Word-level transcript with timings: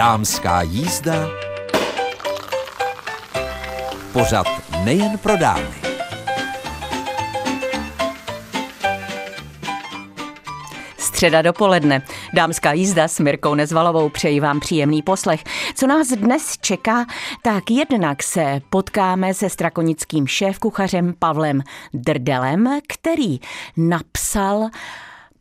Dámská 0.00 0.62
jízda. 0.62 1.28
Pořad 4.12 4.46
nejen 4.84 5.18
pro 5.18 5.36
dámy. 5.36 5.74
Středa 10.98 11.42
dopoledne. 11.42 12.02
Dámská 12.34 12.72
jízda 12.72 13.08
s 13.08 13.20
Mirkou 13.20 13.54
Nezvalovou 13.54 14.08
přeji 14.08 14.40
vám 14.40 14.60
příjemný 14.60 15.02
poslech. 15.02 15.44
Co 15.74 15.86
nás 15.86 16.08
dnes 16.08 16.58
čeká, 16.60 17.06
tak 17.42 17.70
jednak 17.70 18.22
se 18.22 18.60
potkáme 18.70 19.34
se 19.34 19.50
strakonickým 19.50 20.26
šéfkuchařem 20.26 21.14
Pavlem 21.18 21.62
Drdelem, 21.94 22.78
který 22.88 23.40
napsal 23.76 24.70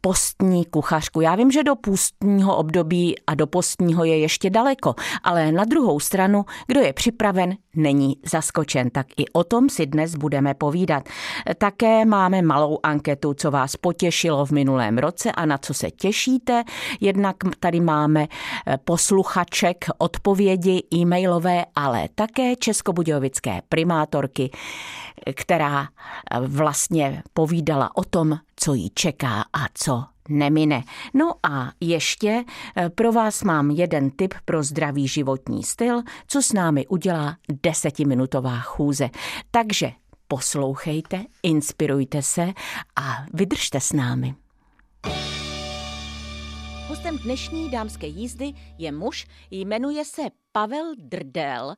postní 0.02 0.66
kuchařku. 0.66 1.21
Já 1.21 1.35
vím, 1.35 1.52
že 1.52 1.63
do 1.63 1.76
půstního 1.76 2.57
období 2.57 3.16
a 3.27 3.35
do 3.35 3.48
postního 3.48 4.03
je 4.03 4.17
ještě 4.17 4.49
daleko, 4.49 4.95
ale 5.23 5.52
na 5.52 5.63
druhou 5.63 5.99
stranu, 5.99 6.45
kdo 6.67 6.81
je 6.81 6.94
připraven, 6.94 7.57
není 7.76 8.17
zaskočen. 8.26 8.90
Tak 8.90 9.07
i 9.17 9.26
o 9.34 9.43
tom 9.43 9.70
si 9.70 9.85
dnes 9.85 10.16
budeme 10.16 10.54
povídat. 10.54 11.09
Také 11.57 12.05
máme 12.05 12.41
malou 12.41 12.80
anketu, 12.84 13.34
co 13.34 13.52
vás 13.52 13.76
potěšilo 13.76 14.45
v 14.45 14.52
minulém 14.52 14.98
roce 14.98 15.31
a 15.31 15.45
na 15.45 15.57
co 15.57 15.73
se 15.73 15.91
těšíte. 15.91 16.63
Jednak 17.02 17.35
tady 17.59 17.79
máme 17.79 18.27
eh, 18.68 18.77
posluchaček 18.77 19.85
odpovědi 19.98 20.84
e-mailové, 20.93 21.66
ale 21.76 22.09
také 22.16 22.55
českobudějovické 22.55 23.62
primátorky, 23.70 24.52
která 25.36 25.88
eh, 25.88 26.40
vlastně 26.40 27.23
povídala 27.34 27.98
o 27.98 28.04
tom, 28.04 28.40
co 28.55 28.73
jí 28.73 28.91
čeká 28.94 29.46
a 29.54 29.66
co 29.73 30.04
nemine. 30.30 30.84
No 31.13 31.34
a 31.43 31.71
ještě 31.80 32.43
eh, 32.76 32.90
pro 32.90 33.12
vás 33.12 33.43
mám 33.43 33.71
jeden 33.71 34.12
tip 34.12 34.34
pro 34.46 34.63
zdravý 34.63 35.08
životní 35.08 35.63
styl, 35.63 36.02
co 36.27 36.41
s 36.41 36.54
námi 36.54 36.88
udělá 36.88 37.38
desetiminutová 37.63 38.60
chůze. 38.60 39.10
Takže 39.52 39.91
poslouchejte, 40.27 41.26
inspirujte 41.43 42.21
se 42.21 42.54
a 42.96 43.26
vydržte 43.34 43.80
s 43.80 43.93
námi. 43.93 44.36
Hostem 46.88 47.18
dnešní 47.18 47.70
dámské 47.70 48.08
jízdy 48.08 48.54
je 48.77 48.91
muž, 48.91 49.27
jmenuje 49.52 50.05
se 50.05 50.21
Pavel 50.60 50.93
Drdel 50.98 51.76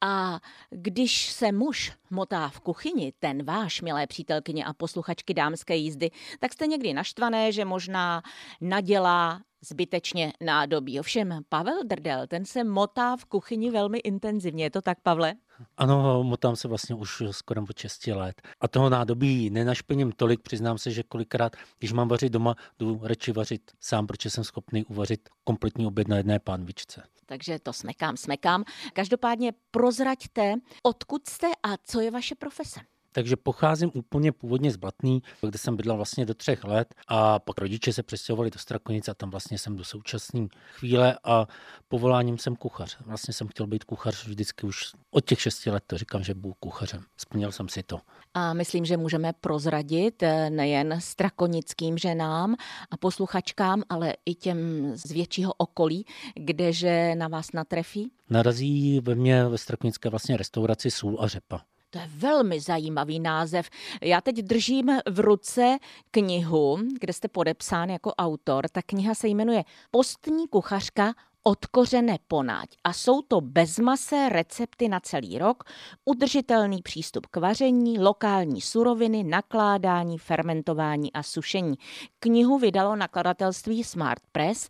a 0.00 0.40
když 0.70 1.32
se 1.32 1.52
muž 1.52 1.92
motá 2.10 2.48
v 2.48 2.60
kuchyni, 2.60 3.12
ten 3.18 3.44
váš, 3.44 3.82
milé 3.82 4.06
přítelkyně 4.06 4.64
a 4.64 4.72
posluchačky 4.72 5.34
dámské 5.34 5.76
jízdy, 5.76 6.10
tak 6.40 6.52
jste 6.52 6.66
někdy 6.66 6.94
naštvané, 6.94 7.52
že 7.52 7.64
možná 7.64 8.22
nadělá 8.60 9.40
zbytečně 9.64 10.32
nádobí. 10.40 11.00
Ovšem 11.00 11.40
Pavel 11.48 11.84
Drdel, 11.84 12.26
ten 12.26 12.44
se 12.44 12.64
motá 12.64 13.16
v 13.16 13.24
kuchyni 13.24 13.70
velmi 13.70 13.98
intenzivně. 13.98 14.64
Je 14.64 14.70
to 14.70 14.82
tak, 14.82 15.00
Pavle? 15.00 15.34
Ano, 15.76 16.24
motám 16.24 16.56
se 16.56 16.68
vlastně 16.68 16.94
už 16.94 17.22
skoro 17.30 17.62
od 17.62 17.78
6 17.78 18.06
let. 18.06 18.42
A 18.60 18.68
toho 18.68 18.90
nádobí 18.90 19.50
nenašpením 19.50 20.12
tolik, 20.12 20.40
přiznám 20.40 20.78
se, 20.78 20.90
že 20.90 21.02
kolikrát, 21.02 21.56
když 21.78 21.92
mám 21.92 22.08
vařit 22.08 22.32
doma, 22.32 22.54
jdu 22.78 23.00
radši 23.02 23.32
vařit 23.32 23.70
sám, 23.80 24.06
protože 24.06 24.30
jsem 24.30 24.44
schopný 24.44 24.84
uvařit 24.84 25.28
kompletní 25.44 25.86
oběd 25.86 26.08
na 26.08 26.16
jedné 26.16 26.38
pánvičce. 26.38 27.02
Takže 27.26 27.58
to 27.58 27.72
smekám, 27.72 28.16
smekám. 28.16 28.64
Každopádně 28.92 29.52
prozraďte, 29.70 30.54
odkud 30.82 31.28
jste 31.28 31.46
a 31.62 31.76
co 31.84 32.00
je 32.00 32.10
vaše 32.10 32.34
profese. 32.34 32.80
Takže 33.14 33.36
pocházím 33.36 33.90
úplně 33.94 34.32
původně 34.32 34.70
z 34.72 34.76
Blatný, 34.76 35.22
kde 35.42 35.58
jsem 35.58 35.76
bydlel 35.76 35.96
vlastně 35.96 36.26
do 36.26 36.34
třech 36.34 36.64
let 36.64 36.94
a 37.08 37.38
pak 37.38 37.58
rodiče 37.58 37.92
se 37.92 38.02
přestěhovali 38.02 38.50
do 38.50 38.58
Strakonice 38.58 39.10
a 39.10 39.14
tam 39.14 39.30
vlastně 39.30 39.58
jsem 39.58 39.76
do 39.76 39.84
současné 39.84 40.46
chvíle 40.72 41.18
a 41.24 41.46
povoláním 41.88 42.38
jsem 42.38 42.56
kuchař. 42.56 42.96
Vlastně 43.06 43.34
jsem 43.34 43.48
chtěl 43.48 43.66
být 43.66 43.84
kuchař 43.84 44.26
vždycky 44.26 44.66
už 44.66 44.92
od 45.10 45.24
těch 45.24 45.40
šesti 45.40 45.70
let, 45.70 45.84
to 45.86 45.98
říkám, 45.98 46.22
že 46.22 46.34
budu 46.34 46.54
kuchařem. 46.60 47.02
Splnil 47.16 47.52
jsem 47.52 47.68
si 47.68 47.82
to. 47.82 48.00
A 48.34 48.54
myslím, 48.54 48.84
že 48.84 48.96
můžeme 48.96 49.32
prozradit 49.32 50.22
eh, 50.22 50.50
nejen 50.50 51.00
strakonickým 51.00 51.98
ženám 51.98 52.54
a 52.90 52.96
posluchačkám, 52.96 53.82
ale 53.88 54.14
i 54.26 54.34
těm 54.34 54.92
z 54.94 55.10
většího 55.10 55.52
okolí, 55.56 56.06
kdeže 56.34 57.14
na 57.14 57.28
vás 57.28 57.52
natrefí? 57.52 58.10
Narazí 58.30 59.00
ve 59.00 59.14
mně 59.14 59.44
ve 59.44 59.58
strakonické 59.58 60.08
vlastně 60.08 60.36
restauraci 60.36 60.90
Sůl 60.90 61.16
a 61.20 61.28
řepa. 61.28 61.60
To 61.94 62.00
je 62.00 62.10
velmi 62.16 62.60
zajímavý 62.60 63.20
název. 63.20 63.70
Já 64.02 64.20
teď 64.20 64.36
držím 64.36 64.90
v 65.10 65.20
ruce 65.20 65.78
knihu, 66.10 66.78
kde 67.00 67.12
jste 67.12 67.28
podepsán 67.28 67.90
jako 67.90 68.14
autor. 68.14 68.68
Ta 68.72 68.82
kniha 68.82 69.14
se 69.14 69.28
jmenuje 69.28 69.64
Postní 69.90 70.48
kuchařka 70.48 71.14
od 71.42 71.66
kořene 71.66 72.18
ponáď. 72.28 72.68
A 72.84 72.92
jsou 72.92 73.22
to 73.22 73.40
bezmasé 73.40 74.28
recepty 74.28 74.88
na 74.88 75.00
celý 75.00 75.38
rok, 75.38 75.64
udržitelný 76.04 76.82
přístup 76.82 77.26
k 77.26 77.36
vaření, 77.36 77.98
lokální 77.98 78.60
suroviny, 78.60 79.24
nakládání, 79.24 80.18
fermentování 80.18 81.12
a 81.12 81.22
sušení. 81.22 81.74
Knihu 82.18 82.58
vydalo 82.58 82.96
nakladatelství 82.96 83.84
Smart 83.84 84.22
Press 84.32 84.68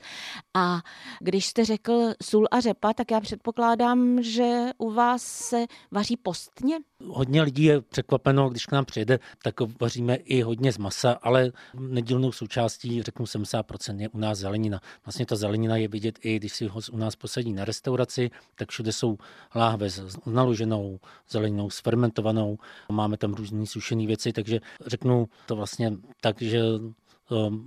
a 0.54 0.80
když 1.20 1.46
jste 1.46 1.64
řekl 1.64 2.12
sůl 2.22 2.48
a 2.50 2.60
řepa, 2.60 2.92
tak 2.92 3.10
já 3.10 3.20
předpokládám, 3.20 4.22
že 4.22 4.70
u 4.78 4.90
vás 4.90 5.22
se 5.22 5.66
vaří 5.90 6.16
postně? 6.16 6.78
Hodně 7.06 7.42
lidí 7.42 7.64
je 7.64 7.80
překvapeno, 7.80 8.50
když 8.50 8.66
k 8.66 8.72
nám 8.72 8.84
přijede, 8.84 9.18
tak 9.42 9.54
vaříme 9.80 10.14
i 10.14 10.42
hodně 10.42 10.72
z 10.72 10.78
masa, 10.78 11.12
ale 11.22 11.52
nedílnou 11.78 12.32
součástí, 12.32 13.02
řeknu 13.02 13.24
70% 13.24 14.00
je 14.00 14.08
u 14.08 14.18
nás 14.18 14.38
zelenina. 14.38 14.80
Vlastně 15.04 15.26
ta 15.26 15.36
zelenina 15.36 15.76
je 15.76 15.88
vidět 15.88 16.18
i, 16.22 16.36
když 16.38 16.52
si 16.52 16.66
ho 16.66 16.80
u 16.92 16.96
nás 16.96 17.16
posadí 17.16 17.52
na 17.52 17.64
restauraci, 17.64 18.30
tak 18.54 18.70
všude 18.70 18.92
jsou 18.92 19.18
láhve 19.54 19.90
s 19.90 20.18
naloženou 20.26 21.00
zeleninou, 21.30 21.70
s 21.70 21.80
fermentovanou. 21.80 22.58
Máme 22.92 23.16
tam 23.16 23.34
různé 23.34 23.66
sušené 23.66 24.06
věci, 24.06 24.32
takže 24.32 24.60
řeknu 24.86 25.28
to 25.46 25.56
vlastně 25.56 25.92
tak, 26.20 26.42
že 26.42 26.60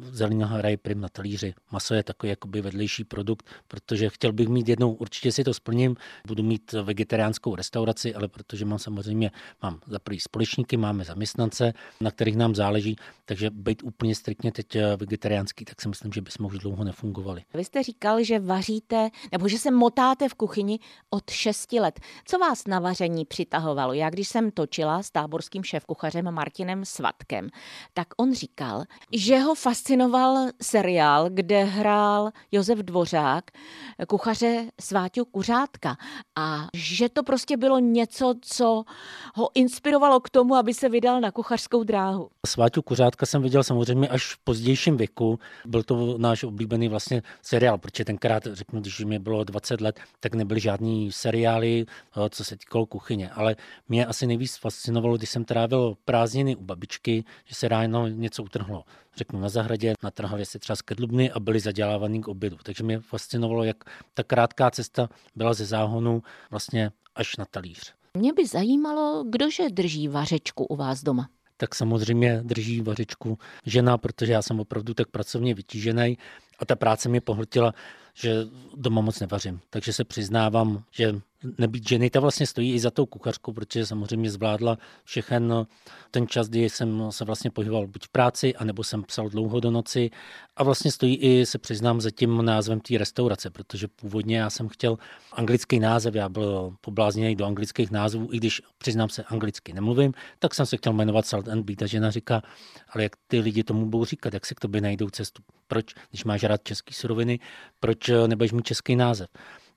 zelenina 0.01 0.47
hraje 0.47 0.77
prim 0.77 1.01
na 1.01 1.09
talíři. 1.09 1.53
Maso 1.71 1.93
je 1.93 2.03
takový 2.03 2.29
jakoby 2.29 2.61
vedlejší 2.61 3.03
produkt, 3.03 3.45
protože 3.67 4.09
chtěl 4.09 4.33
bych 4.33 4.47
mít 4.47 4.69
jednou, 4.69 4.93
určitě 4.93 5.31
si 5.31 5.43
to 5.43 5.53
splním, 5.53 5.95
budu 6.27 6.43
mít 6.43 6.71
vegetariánskou 6.71 7.55
restauraci, 7.55 8.15
ale 8.15 8.27
protože 8.27 8.65
mám 8.65 8.79
samozřejmě, 8.79 9.31
mám 9.61 9.79
za 9.87 9.99
prvý 9.99 10.19
společníky, 10.19 10.77
máme 10.77 11.03
zaměstnance, 11.03 11.73
na 12.01 12.11
kterých 12.11 12.37
nám 12.37 12.55
záleží, 12.55 12.95
takže 13.25 13.49
být 13.49 13.83
úplně 13.83 14.15
striktně 14.15 14.51
teď 14.51 14.75
eh, 14.75 14.97
vegetariánský, 14.97 15.65
tak 15.65 15.81
si 15.81 15.87
myslím, 15.89 16.13
že 16.13 16.21
bychom 16.21 16.45
už 16.45 16.57
dlouho 16.57 16.83
nefungovali. 16.83 17.43
Vy 17.53 17.63
jste 17.63 17.83
říkal, 17.83 18.23
že 18.23 18.39
vaříte, 18.39 19.09
nebo 19.31 19.47
že 19.47 19.57
se 19.57 19.71
motáte 19.71 20.29
v 20.29 20.33
kuchyni 20.33 20.79
od 21.09 21.29
6 21.29 21.73
let. 21.73 21.99
Co 22.25 22.39
vás 22.39 22.67
na 22.67 22.79
vaření 22.79 23.25
přitahovalo? 23.25 23.93
Já 23.93 24.09
když 24.09 24.27
jsem 24.27 24.51
točila 24.51 25.03
s 25.03 25.11
táborským 25.11 25.63
šéfkuchařem 25.63 26.31
Martinem 26.31 26.85
Svatkem, 26.85 27.49
tak 27.93 28.07
on 28.17 28.33
říkal, 28.33 28.83
že 29.11 29.46
fascinoval 29.55 30.47
seriál, 30.61 31.29
kde 31.29 31.63
hrál 31.63 32.31
Josef 32.51 32.79
Dvořák, 32.79 33.43
kuchaře 34.07 34.65
Sváťu 34.81 35.25
Kuřátka. 35.25 35.97
A 36.35 36.67
že 36.73 37.09
to 37.09 37.23
prostě 37.23 37.57
bylo 37.57 37.79
něco, 37.79 38.35
co 38.41 38.83
ho 39.35 39.49
inspirovalo 39.55 40.19
k 40.19 40.29
tomu, 40.29 40.55
aby 40.55 40.73
se 40.73 40.89
vydal 40.89 41.21
na 41.21 41.31
kuchařskou 41.31 41.83
dráhu. 41.83 42.29
Sváťu 42.47 42.81
Kuřátka 42.81 43.25
jsem 43.25 43.41
viděl 43.41 43.63
samozřejmě 43.63 44.07
až 44.07 44.33
v 44.33 44.37
pozdějším 44.37 44.97
věku. 44.97 45.39
Byl 45.65 45.83
to 45.83 46.17
náš 46.17 46.43
oblíbený 46.43 46.87
vlastně 46.87 47.23
seriál, 47.41 47.77
protože 47.77 48.05
tenkrát, 48.05 48.43
řeknu, 48.51 48.81
když 48.81 48.99
mi 48.99 49.19
bylo 49.19 49.43
20 49.43 49.81
let, 49.81 49.99
tak 50.19 50.33
nebyly 50.33 50.59
žádný 50.59 51.11
seriály, 51.11 51.85
eh, 51.87 52.29
co 52.29 52.43
se 52.43 52.57
týkalo 52.57 52.85
kuchyně. 52.85 53.29
Ale 53.29 53.55
mě 53.89 54.05
asi 54.05 54.27
nejvíc 54.27 54.57
fascinovalo, 54.57 55.17
když 55.17 55.29
jsem 55.29 55.45
trávil 55.45 55.97
prázdniny 56.05 56.55
u 56.55 56.63
babičky, 56.63 57.23
že 57.45 57.55
se 57.55 57.67
ráno 57.67 58.07
něco 58.07 58.43
utrhlo 58.43 58.83
řeknu, 59.17 59.36
na 59.41 59.49
zahradě, 59.49 59.93
natrhali 60.03 60.45
si 60.45 60.59
třeba 60.59 60.75
skedlubny 60.75 61.31
a 61.31 61.39
byli 61.39 61.59
zadělávaný 61.59 62.21
k 62.21 62.27
obědu. 62.27 62.57
Takže 62.63 62.83
mě 62.83 62.99
fascinovalo, 62.99 63.63
jak 63.63 63.77
ta 64.13 64.23
krátká 64.23 64.71
cesta 64.71 65.09
byla 65.35 65.53
ze 65.53 65.65
záhonu 65.65 66.23
vlastně 66.51 66.91
až 67.15 67.37
na 67.37 67.45
talíř. 67.45 67.93
Mě 68.17 68.33
by 68.33 68.47
zajímalo, 68.47 69.23
kdože 69.29 69.69
drží 69.69 70.07
vařečku 70.07 70.65
u 70.65 70.75
vás 70.75 71.03
doma 71.03 71.29
tak 71.57 71.75
samozřejmě 71.75 72.41
drží 72.43 72.81
vařečku 72.81 73.37
žena, 73.65 73.97
protože 73.97 74.33
já 74.33 74.41
jsem 74.41 74.59
opravdu 74.59 74.93
tak 74.93 75.07
pracovně 75.07 75.53
vytížený 75.53 76.17
a 76.59 76.65
ta 76.65 76.75
práce 76.75 77.09
mě 77.09 77.21
pohltila, 77.21 77.73
že 78.13 78.35
doma 78.75 79.01
moc 79.01 79.19
nevařím. 79.19 79.59
Takže 79.69 79.93
se 79.93 80.03
přiznávám, 80.03 80.83
že 80.91 81.15
nebýt 81.57 81.89
ženy, 81.89 82.09
ta 82.09 82.19
vlastně 82.19 82.47
stojí 82.47 82.73
i 82.73 82.79
za 82.79 82.91
tou 82.91 83.05
kuchařkou, 83.05 83.53
protože 83.53 83.85
samozřejmě 83.85 84.31
zvládla 84.31 84.77
všechen 85.03 85.67
ten 86.11 86.27
čas, 86.27 86.49
kdy 86.49 86.69
jsem 86.69 87.11
se 87.11 87.25
vlastně 87.25 87.51
pohyboval 87.51 87.87
buď 87.87 88.05
v 88.05 88.09
práci, 88.09 88.55
anebo 88.55 88.83
jsem 88.83 89.03
psal 89.03 89.29
dlouho 89.29 89.59
do 89.59 89.71
noci 89.71 90.09
a 90.55 90.63
vlastně 90.63 90.91
stojí 90.91 91.15
i, 91.15 91.45
se 91.45 91.57
přiznám, 91.57 92.01
za 92.01 92.11
tím 92.11 92.45
názvem 92.45 92.79
té 92.79 92.97
restaurace, 92.97 93.49
protože 93.49 93.87
původně 93.87 94.37
já 94.37 94.49
jsem 94.49 94.67
chtěl 94.67 94.97
anglický 95.33 95.79
název, 95.79 96.15
já 96.15 96.29
byl 96.29 96.75
poblázněný 96.81 97.35
do 97.35 97.45
anglických 97.45 97.91
názvů, 97.91 98.29
i 98.31 98.37
když 98.37 98.61
přiznám 98.77 99.09
se 99.09 99.23
anglicky 99.23 99.73
nemluvím, 99.73 100.13
tak 100.39 100.55
jsem 100.55 100.65
se 100.65 100.77
chtěl 100.77 100.93
jmenovat 100.93 101.25
Salt 101.25 101.47
and 101.47 101.63
Beat 101.63 101.81
a 101.81 101.85
žena 101.85 102.11
říká, 102.11 102.41
ale 102.89 103.03
jak 103.03 103.11
ty 103.27 103.39
lidi 103.39 103.63
tomu 103.63 103.85
budou 103.85 104.05
říkat, 104.05 104.33
jak 104.33 104.45
se 104.45 104.55
k 104.55 104.59
tobě 104.59 104.81
najdou 104.81 105.09
cestu, 105.09 105.43
proč, 105.67 105.85
když 106.09 106.23
máš 106.23 106.43
rád 106.43 106.63
český 106.63 106.93
suroviny, 106.93 107.39
proč 107.79 108.11
nebudeš 108.27 108.51
mít 108.51 108.65
český 108.65 108.95
název. 108.95 109.27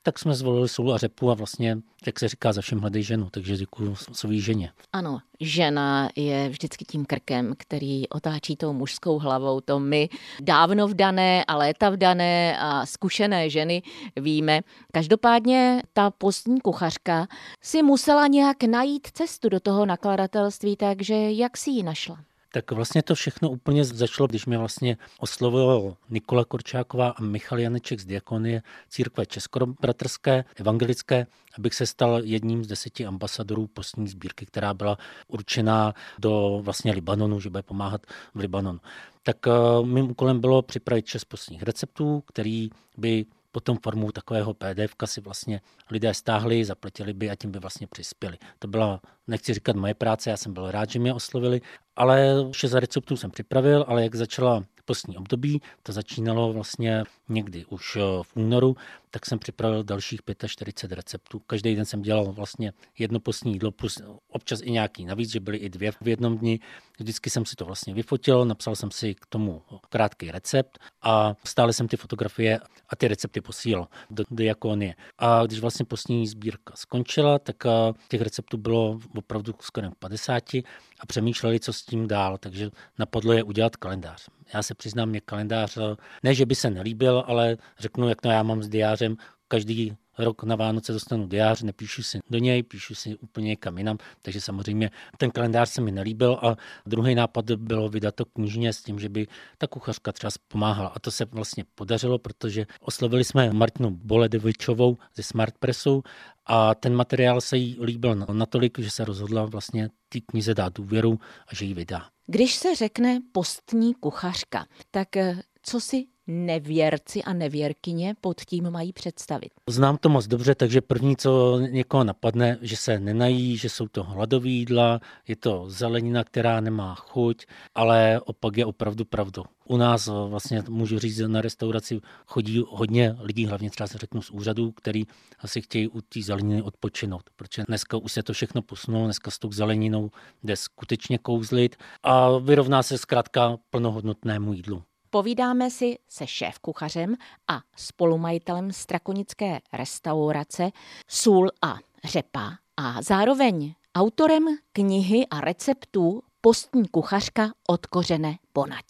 Tak 0.02 0.19
jsme 0.19 0.35
zvolili 0.35 0.69
sůl 0.69 0.94
a 0.94 0.99
řepu 0.99 1.31
a 1.31 1.35
vlastně, 1.35 1.79
jak 2.06 2.19
se 2.19 2.29
říká, 2.29 2.52
za 2.52 2.61
všem 2.61 2.81
hledej 2.81 3.02
ženu, 3.02 3.29
takže 3.31 3.56
děkuji 3.56 3.94
svojí 4.12 4.41
ženě. 4.41 4.73
Ano, 4.93 5.19
žena 5.41 6.08
je 6.17 6.49
vždycky 6.49 6.85
tím 6.85 7.05
krkem, 7.05 7.55
který 7.58 8.08
otáčí 8.08 8.56
tou 8.56 8.73
mužskou 8.73 9.19
hlavou. 9.19 9.61
To 9.61 9.79
my 9.79 10.08
dávno 10.41 10.88
vdané 10.88 11.44
a 11.44 11.56
léta 11.56 11.91
vdané 11.91 12.58
a 12.58 12.87
zkušené 12.87 13.50
ženy 13.50 13.82
víme. 14.17 14.61
Každopádně 14.93 15.82
ta 15.93 16.11
postní 16.11 16.61
kuchařka 16.61 17.26
si 17.61 17.82
musela 17.82 18.26
nějak 18.26 18.62
najít 18.62 19.06
cestu 19.06 19.49
do 19.49 19.61
toho 19.61 19.87
nakladatelství, 19.87 20.76
takže 20.76 21.14
jak 21.14 21.56
si 21.56 21.70
ji 21.70 21.82
našla? 21.82 22.30
Tak 22.52 22.70
vlastně 22.70 23.02
to 23.02 23.14
všechno 23.14 23.50
úplně 23.50 23.85
začalo, 23.85 24.26
když 24.26 24.47
mě 24.47 24.58
vlastně 24.58 24.97
oslovilo 25.19 25.97
Nikola 26.11 26.44
Korčáková 26.44 27.08
a 27.11 27.23
Michal 27.23 27.58
Janeček 27.58 28.00
z 28.00 28.05
Diakonie 28.05 28.62
církve 28.88 29.26
Českobratrské, 29.26 30.44
evangelické, 30.56 31.26
abych 31.58 31.75
se 31.75 31.87
stal 31.87 32.20
jedním 32.25 32.64
z 32.64 32.67
deseti 32.67 33.06
ambasadorů 33.06 33.67
postní 33.67 34.08
sbírky, 34.08 34.47
která 34.47 34.75
byla 34.75 34.99
určená 35.29 35.94
do 36.19 36.61
vlastně 36.62 36.93
Libanonu, 36.93 37.41
že 37.41 37.50
bude 37.50 37.62
pomáhat 37.62 38.06
v 38.35 38.38
Libanonu. 38.38 38.81
Tak 39.23 39.37
eh, 39.46 39.50
mým 39.85 40.11
úkolem 40.11 40.41
bylo 40.41 40.62
připravit 40.62 41.06
šest 41.06 41.25
postních 41.25 41.62
receptů, 41.62 42.23
který 42.26 42.70
by 42.96 43.26
potom 43.52 43.79
formou 43.82 44.11
takového 44.11 44.55
PDF 44.55 44.94
si 45.05 45.20
vlastně 45.20 45.61
lidé 45.91 46.14
stáhli, 46.14 46.64
zaplatili 46.64 47.12
by 47.12 47.31
a 47.31 47.35
tím 47.35 47.50
by 47.50 47.58
vlastně 47.58 47.87
přispěli. 47.87 48.38
To 48.58 48.69
byla, 48.69 49.00
nechci 49.26 49.55
říkat 49.55 49.76
moje 49.76 49.94
práce, 49.94 50.31
já 50.31 50.37
jsem 50.37 50.55
byl 50.55 50.70
rád, 50.70 50.91
že 50.91 50.99
mě 50.99 51.14
oslovili, 51.14 51.61
ale 51.97 52.35
šest 52.52 52.75
receptů 52.75 53.17
jsem 53.17 53.31
připravil, 53.31 53.85
ale 53.88 54.02
jak 54.02 54.14
začala 54.14 54.64
postní 54.85 55.17
období, 55.17 55.62
to 55.82 55.93
začínalo 55.93 56.52
vlastně 56.52 57.05
někdy 57.29 57.64
už 57.64 57.97
eh, 57.97 58.00
v 58.23 58.37
únoru, 58.37 58.76
tak 59.10 59.26
jsem 59.26 59.38
připravil 59.38 59.84
dalších 59.84 60.20
45 60.46 60.96
receptů. 60.96 61.38
Každý 61.38 61.76
den 61.76 61.84
jsem 61.84 62.02
dělal 62.02 62.32
vlastně 62.32 62.72
jedno 62.98 63.20
postní 63.20 63.52
jídlo 63.52 63.70
plus 63.70 64.02
občas 64.28 64.60
i 64.62 64.70
nějaký 64.70 65.04
navíc, 65.04 65.30
že 65.30 65.40
byly 65.40 65.56
i 65.56 65.68
dvě 65.68 65.92
v 65.92 66.08
jednom 66.08 66.38
dni. 66.38 66.60
Vždycky 66.98 67.30
jsem 67.30 67.44
si 67.46 67.56
to 67.56 67.64
vlastně 67.64 67.94
vyfotil, 67.94 68.44
napsal 68.44 68.76
jsem 68.76 68.90
si 68.90 69.14
k 69.14 69.26
tomu 69.26 69.62
krátký 69.88 70.30
recept 70.30 70.78
a 71.02 71.34
stále 71.44 71.72
jsem 71.72 71.88
ty 71.88 71.96
fotografie 71.96 72.60
a 72.88 72.96
ty 72.96 73.08
recepty 73.08 73.40
posílal 73.40 73.88
do 74.10 74.24
diakonie. 74.30 74.94
A 75.18 75.46
když 75.46 75.60
vlastně 75.60 75.84
postní 75.84 76.26
sbírka 76.26 76.74
skončila, 76.76 77.38
tak 77.38 77.66
eh, 77.66 77.70
těch 78.08 78.20
receptů 78.20 78.56
bylo 78.56 78.98
opravdu 79.16 79.54
skoro 79.60 79.90
50 79.98 80.54
a 81.00 81.06
přemýšleli, 81.06 81.60
co 81.60 81.72
s 81.72 81.82
tím 81.82 82.08
dál, 82.08 82.38
takže 82.38 82.70
napadlo 82.98 83.32
je 83.32 83.42
udělat 83.42 83.76
kalendář. 83.76 84.28
Já 84.54 84.62
se 84.62 84.74
přiznám, 84.74 85.08
mě 85.08 85.20
kalendář, 85.20 85.76
eh, 85.76 85.96
ne, 86.22 86.34
že 86.34 86.46
by 86.46 86.54
se 86.54 86.70
nelíbil, 86.70 87.24
ale 87.26 87.56
řeknu, 87.78 88.08
jak 88.08 88.20
to 88.20 88.28
já 88.28 88.42
mám 88.42 88.62
s 88.62 88.68
diářem, 89.00 89.17
každý 89.49 89.97
rok 90.19 90.43
na 90.44 90.56
Vánoce 90.56 90.93
dostanu 90.93 91.26
diář, 91.26 91.62
nepíšu 91.62 92.02
si 92.02 92.19
do 92.31 92.38
něj, 92.38 92.62
píšu 92.62 92.94
si 92.94 93.17
úplně 93.17 93.49
někam 93.49 93.79
jinam, 93.79 93.99
takže 94.23 94.41
samozřejmě 94.41 94.91
ten 95.19 95.31
kalendář 95.31 95.69
se 95.69 95.81
mi 95.81 95.93
nelíbil 95.93 96.38
a 96.43 96.56
druhý 96.87 97.14
nápad 97.14 97.50
bylo 97.50 97.88
vydat 97.88 98.14
to 98.14 98.25
knižně 98.25 98.73
s 98.73 98.82
tím, 98.82 98.99
že 98.99 99.08
by 99.08 99.26
ta 99.58 99.67
kuchařka 99.67 100.12
třeba 100.12 100.31
pomáhala. 100.49 100.88
A 100.88 100.99
to 100.99 101.11
se 101.11 101.25
vlastně 101.25 101.64
podařilo, 101.75 102.19
protože 102.19 102.67
oslovili 102.81 103.25
jsme 103.25 103.52
Martinu 103.52 103.91
Boledevičovou 103.91 104.99
ze 105.14 105.23
Smart 105.23 105.58
Pressu 105.58 106.03
a 106.46 106.75
ten 106.75 106.94
materiál 106.94 107.41
se 107.41 107.56
jí 107.56 107.76
líbil 107.81 108.14
natolik, 108.14 108.79
že 108.79 108.91
se 108.91 109.05
rozhodla 109.05 109.44
vlastně 109.44 109.88
ty 110.08 110.20
knize 110.20 110.55
dát 110.55 110.73
důvěru 110.73 111.20
a 111.49 111.55
že 111.55 111.64
ji 111.64 111.75
vydá. 111.75 112.08
Když 112.26 112.55
se 112.55 112.75
řekne 112.75 113.20
postní 113.32 113.94
kuchařka, 113.94 114.67
tak 114.91 115.17
eh, 115.17 115.41
co 115.62 115.81
si 115.81 116.06
nevěrci 116.26 117.22
a 117.22 117.32
nevěrkyně 117.32 118.14
pod 118.20 118.40
tím 118.40 118.70
mají 118.70 118.93
představit? 118.93 119.52
Znám 119.69 119.96
to 119.96 120.08
moc 120.08 120.26
dobře, 120.26 120.55
takže 120.55 120.81
první, 120.81 121.17
co 121.17 121.61
někoho 121.61 122.05
napadne, 122.05 122.58
že 122.61 122.76
se 122.76 123.00
nenají, 123.00 123.56
že 123.56 123.69
jsou 123.69 123.88
to 123.88 124.02
hladové 124.02 124.49
jídla, 124.49 125.00
je 125.28 125.37
to 125.37 125.64
zelenina, 125.69 126.25
která 126.25 126.61
nemá 126.61 126.94
chuť, 126.94 127.46
ale 127.75 128.20
opak 128.25 128.56
je 128.56 128.67
opravdu 128.67 129.05
pravdou. 129.05 129.44
U 129.69 129.76
nás 129.76 130.06
vlastně 130.28 130.62
můžu 130.69 130.99
říct, 130.99 131.19
na 131.26 131.40
restauraci 131.40 132.00
chodí 132.26 132.64
hodně 132.69 133.17
lidí, 133.20 133.46
hlavně 133.46 133.70
třeba 133.70 133.87
se 133.87 133.99
řeknu 133.99 134.22
z 134.22 134.31
úřadů, 134.31 134.72
který 134.72 135.05
asi 135.38 135.61
chtějí 135.61 135.88
u 135.88 136.00
té 136.00 136.22
zeleniny 136.22 136.62
odpočinout, 136.62 137.22
protože 137.37 137.62
dneska 137.69 137.96
už 137.96 138.12
se 138.12 138.22
to 138.22 138.32
všechno 138.32 138.62
posunulo, 138.62 139.05
dneska 139.05 139.31
s 139.31 139.38
tou 139.38 139.52
zeleninou 139.52 140.11
jde 140.43 140.56
skutečně 140.56 141.19
kouzlit 141.19 141.76
a 142.02 142.38
vyrovná 142.38 142.82
se 142.82 142.99
zkrátka 142.99 143.56
plnohodnotnému 143.70 144.52
jídlu. 144.52 144.82
Povídáme 145.12 145.70
si 145.70 145.98
se 146.08 146.26
šéf-kuchařem 146.26 147.14
a 147.48 147.60
spolumajitelem 147.76 148.72
strakonické 148.72 149.60
restaurace 149.72 150.70
Sůl 151.08 151.50
a 151.62 151.76
řepa 152.04 152.52
a 152.76 153.02
zároveň 153.02 153.74
autorem 153.94 154.44
knihy 154.72 155.26
a 155.26 155.40
receptů 155.40 156.22
Postní 156.40 156.88
kuchařka 156.88 157.50
od 157.68 157.86
kořene 157.86 158.36
ponať. 158.52 158.84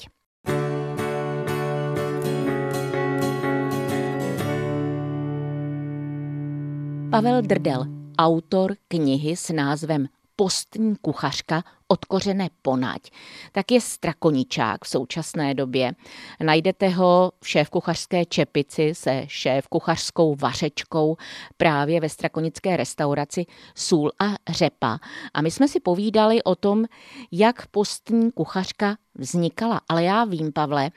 Pavel 7.10 7.42
Drdel, 7.42 7.86
autor 8.18 8.74
knihy 8.88 9.36
s 9.36 9.52
názvem 9.52 10.06
postní 10.36 10.96
kuchařka 10.96 11.62
od 11.90 12.04
kořené 12.04 12.48
ponať, 12.62 13.10
tak 13.52 13.70
je 13.70 13.80
strakoničák 13.80 14.84
v 14.84 14.88
současné 14.88 15.54
době. 15.54 15.92
Najdete 16.40 16.88
ho 16.88 17.32
v 17.40 17.46
šéf-kuchařské 17.46 18.24
čepici 18.28 18.94
se 18.94 19.22
šéf-kuchařskou 19.26 20.36
vařečkou 20.40 21.16
právě 21.56 22.00
ve 22.00 22.08
strakonické 22.08 22.76
restauraci 22.76 23.46
Sůl 23.74 24.12
a 24.18 24.34
řepa. 24.48 24.98
A 25.34 25.42
my 25.42 25.50
jsme 25.50 25.68
si 25.68 25.80
povídali 25.80 26.42
o 26.42 26.54
tom, 26.54 26.84
jak 27.32 27.66
postní 27.66 28.32
kuchařka 28.32 28.96
vznikala. 29.14 29.80
Ale 29.88 30.04
já 30.04 30.24
vím, 30.24 30.52
Pavle, 30.52 30.90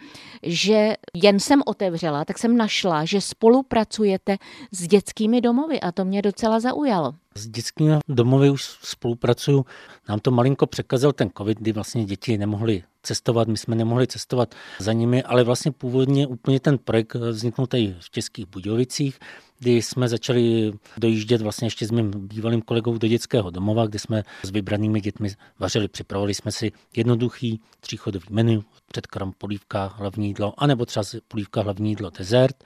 že 0.43 0.93
jen 1.13 1.39
jsem 1.39 1.61
otevřela, 1.65 2.25
tak 2.25 2.37
jsem 2.37 2.57
našla, 2.57 3.05
že 3.05 3.21
spolupracujete 3.21 4.37
s 4.71 4.87
dětskými 4.87 5.41
domovy 5.41 5.79
a 5.81 5.91
to 5.91 6.05
mě 6.05 6.21
docela 6.21 6.59
zaujalo. 6.59 7.13
S 7.35 7.47
dětskými 7.47 7.91
domovy 8.07 8.49
už 8.49 8.63
spolupracuju. 8.81 9.65
Nám 10.09 10.19
to 10.19 10.31
malinko 10.31 10.67
překazil 10.83 11.13
ten 11.13 11.29
covid, 11.37 11.59
kdy 11.59 11.71
vlastně 11.71 12.05
děti 12.05 12.37
nemohly 12.37 12.83
cestovat, 13.03 13.47
my 13.47 13.57
jsme 13.57 13.75
nemohli 13.75 14.07
cestovat 14.07 14.55
za 14.79 14.93
nimi, 14.93 15.23
ale 15.23 15.43
vlastně 15.43 15.71
původně 15.71 16.27
úplně 16.27 16.59
ten 16.59 16.77
projekt 16.77 17.15
vzniknul 17.15 17.67
tady 17.67 17.95
v 17.99 18.09
Českých 18.09 18.45
Budějovicích, 18.45 19.19
kdy 19.59 19.81
jsme 19.81 20.07
začali 20.07 20.73
dojíždět 20.97 21.41
vlastně 21.41 21.65
ještě 21.65 21.87
s 21.87 21.91
mým 21.91 22.11
bývalým 22.11 22.61
kolegou 22.61 22.97
do 22.97 23.07
dětského 23.07 23.49
domova, 23.49 23.85
kde 23.85 23.99
jsme 23.99 24.23
s 24.43 24.49
vybranými 24.49 25.01
dětmi 25.01 25.29
vařili, 25.59 25.87
připravovali 25.87 26.33
jsme 26.33 26.51
si 26.51 26.71
jednoduchý 26.95 27.61
tříchodový 27.79 28.25
menu, 28.29 28.63
předkrm, 28.87 29.31
polívka, 29.37 29.93
hlavní 29.97 30.27
jídlo, 30.27 30.53
anebo 30.57 30.85
třeba 30.85 31.03
polívka, 31.27 31.61
hlavní 31.61 31.89
jídlo, 31.89 32.09
dezert 32.09 32.63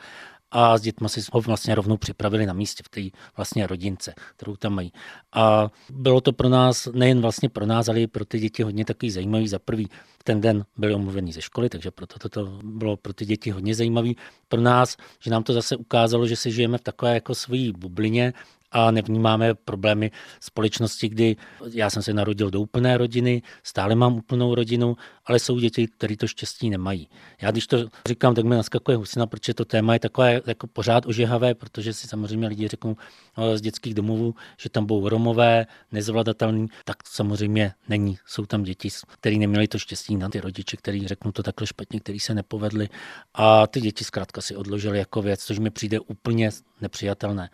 a 0.52 0.78
s 0.78 0.82
dětmi 0.82 1.10
si 1.10 1.22
ho 1.34 1.42
vlastně 1.42 1.76
rovnou 1.76 1.98
připravili 1.98 2.46
na 2.46 2.54
místě 2.54 2.84
v 2.86 2.90
té 2.90 3.18
vlastně 3.38 3.68
rodince, 3.68 4.14
kterou 4.36 4.56
tam 4.56 4.74
mají. 4.74 4.94
A 5.34 5.70
bylo 5.90 6.22
to 6.22 6.34
pro 6.34 6.50
nás, 6.50 6.88
nejen 6.94 7.22
vlastně 7.22 7.50
pro 7.50 7.66
nás, 7.66 7.90
ale 7.90 8.02
i 8.02 8.08
pro 8.08 8.26
ty 8.26 8.40
děti 8.40 8.64
hodně 8.64 8.86
takový 8.86 9.12
zajímavý. 9.12 9.48
Za 9.48 9.60
prvý 9.60 9.90
ten 10.24 10.42
den 10.42 10.66
byli 10.78 10.94
omluvení 10.94 11.34
ze 11.34 11.42
školy, 11.42 11.70
takže 11.70 11.92
proto 11.92 12.20
toto 12.20 12.60
bylo 12.64 12.98
pro 12.98 13.14
ty 13.14 13.26
děti 13.26 13.52
hodně 13.52 13.76
zajímavý. 13.76 14.18
Pro 14.48 14.62
nás, 14.62 14.98
že 15.20 15.32
nám 15.32 15.44
to 15.44 15.54
zase 15.54 15.76
ukázalo, 15.76 16.28
že 16.28 16.36
si 16.36 16.52
žijeme 16.52 16.78
v 16.78 16.82
takové 16.82 17.14
jako 17.14 17.36
svojí 17.36 17.72
bublině, 17.72 18.34
a 18.72 18.92
nevnímáme 18.92 19.54
problémy 19.54 20.12
společnosti, 20.40 21.10
kdy 21.10 21.36
já 21.72 21.90
jsem 21.90 22.04
se 22.04 22.14
narodil 22.14 22.50
do 22.50 22.62
úplné 22.62 22.98
rodiny, 22.98 23.42
stále 23.64 23.96
mám 23.96 24.18
úplnou 24.18 24.56
rodinu, 24.56 24.98
ale 25.26 25.40
jsou 25.40 25.60
děti, 25.60 25.88
které 25.88 26.18
to 26.18 26.28
štěstí 26.28 26.70
nemají. 26.70 27.10
Já 27.42 27.52
když 27.52 27.68
to 27.68 27.78
říkám, 28.08 28.36
tak 28.36 28.46
mi 28.46 28.56
naskakuje 28.56 28.98
husina, 28.98 29.28
protože 29.28 29.54
to 29.54 29.66
téma 29.66 29.94
je 29.94 30.00
takové 30.00 30.42
jako 30.48 30.68
pořád 30.68 31.06
ožehavé, 31.06 31.56
protože 31.56 31.94
si 31.94 32.08
samozřejmě 32.08 32.48
lidi 32.48 32.68
řeknou 32.68 32.98
no, 33.38 33.58
z 33.58 33.62
dětských 33.62 33.94
domovů, 33.94 34.36
že 34.58 34.70
tam 34.70 34.86
budou 34.86 35.10
romové, 35.10 35.66
nezvladatelní, 35.92 36.68
tak 36.86 36.98
samozřejmě 37.08 37.74
není. 37.90 38.18
Jsou 38.26 38.46
tam 38.46 38.64
děti, 38.64 38.90
které 39.20 39.36
neměli 39.36 39.68
to 39.68 39.80
štěstí 39.80 40.18
na 40.18 40.30
ty 40.30 40.40
rodiče, 40.40 40.78
který 40.78 41.08
řeknou 41.08 41.32
to 41.32 41.44
takhle 41.44 41.68
špatně, 41.68 42.00
který 42.00 42.20
se 42.20 42.34
nepovedli 42.34 42.90
a 43.34 43.68
ty 43.68 43.82
děti 43.82 44.04
zkrátka 44.04 44.42
si 44.42 44.56
odložili 44.56 44.98
jako 44.98 45.22
věc, 45.22 45.44
což 45.44 45.60
mi 45.60 45.70
přijde 45.70 46.00
úplně 46.00 46.50
nepřijatelné. 46.82 47.50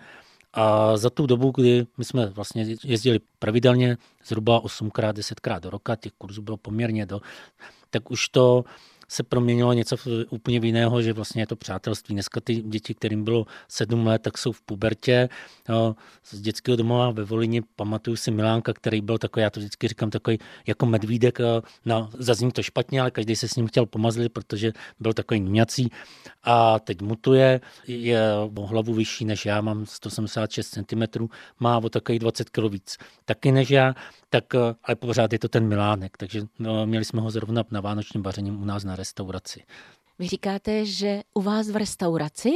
A 0.53 0.97
za 0.97 1.09
tu 1.09 1.25
dobu, 1.25 1.51
kdy 1.51 1.85
my 1.97 2.05
jsme 2.05 2.25
vlastně 2.25 2.65
jezdili 2.83 3.19
pravidelně 3.39 3.97
zhruba 4.25 4.61
8x, 4.61 5.13
10x 5.13 5.59
do 5.59 5.69
roka, 5.69 5.95
těch 5.95 6.11
kurzů 6.17 6.41
bylo 6.41 6.57
poměrně 6.57 7.05
do, 7.05 7.21
tak 7.89 8.11
už 8.11 8.29
to 8.29 8.63
se 9.13 9.23
proměnilo 9.23 9.73
něco 9.73 9.97
úplně 10.29 10.59
jiného, 10.63 11.01
že 11.01 11.13
vlastně 11.13 11.41
je 11.41 11.47
to 11.47 11.55
přátelství. 11.55 12.15
Dneska 12.15 12.39
ty 12.41 12.55
děti, 12.55 12.93
kterým 12.93 13.23
bylo 13.23 13.45
sedm 13.67 14.07
let, 14.07 14.21
tak 14.21 14.37
jsou 14.37 14.51
v 14.51 14.61
pubertě. 14.61 15.29
Z 16.23 16.41
dětského 16.41 16.75
domova 16.75 17.11
ve 17.11 17.23
Volině 17.23 17.61
pamatuju 17.75 18.15
si 18.15 18.31
Milánka, 18.31 18.73
který 18.73 19.01
byl 19.01 19.17
takový, 19.17 19.43
já 19.43 19.49
to 19.49 19.59
vždycky 19.59 19.87
říkám, 19.87 20.09
takový 20.09 20.39
jako 20.67 20.85
medvídek. 20.85 21.37
No, 21.85 22.09
zazní 22.17 22.51
to 22.51 22.63
špatně, 22.63 23.01
ale 23.01 23.11
každý 23.11 23.35
se 23.35 23.47
s 23.47 23.55
ním 23.55 23.67
chtěl 23.67 23.85
pomazlit, 23.85 24.33
protože 24.33 24.71
byl 24.99 25.13
takový 25.13 25.39
nějací. 25.39 25.91
A 26.43 26.79
teď 26.79 27.01
mutuje, 27.01 27.61
je 27.87 28.21
o 28.57 28.65
hlavu 28.65 28.93
vyšší 28.93 29.25
než 29.25 29.45
já, 29.45 29.61
mám 29.61 29.85
176 29.85 30.69
cm, 30.69 31.27
má 31.59 31.77
o 31.77 31.89
takový 31.89 32.19
20 32.19 32.49
kg 32.49 32.63
víc 32.69 32.97
taky 33.25 33.51
než 33.51 33.69
já, 33.69 33.95
tak, 34.29 34.55
ale 34.83 34.95
pořád 34.95 35.33
je 35.33 35.39
to 35.39 35.47
ten 35.47 35.67
Milánek, 35.67 36.17
takže 36.17 36.41
no, 36.59 36.85
měli 36.85 37.05
jsme 37.05 37.21
ho 37.21 37.31
zrovna 37.31 37.63
na 37.71 37.81
vánočním 37.81 38.23
vaření 38.23 38.51
u 38.51 38.65
nás 38.65 38.83
na 38.83 38.95
restauraci. 39.03 39.63
Vy 40.19 40.27
říkáte, 40.27 40.85
že 40.85 41.21
u 41.33 41.41
vás 41.41 41.69
v 41.69 41.75
restauraci 41.75 42.49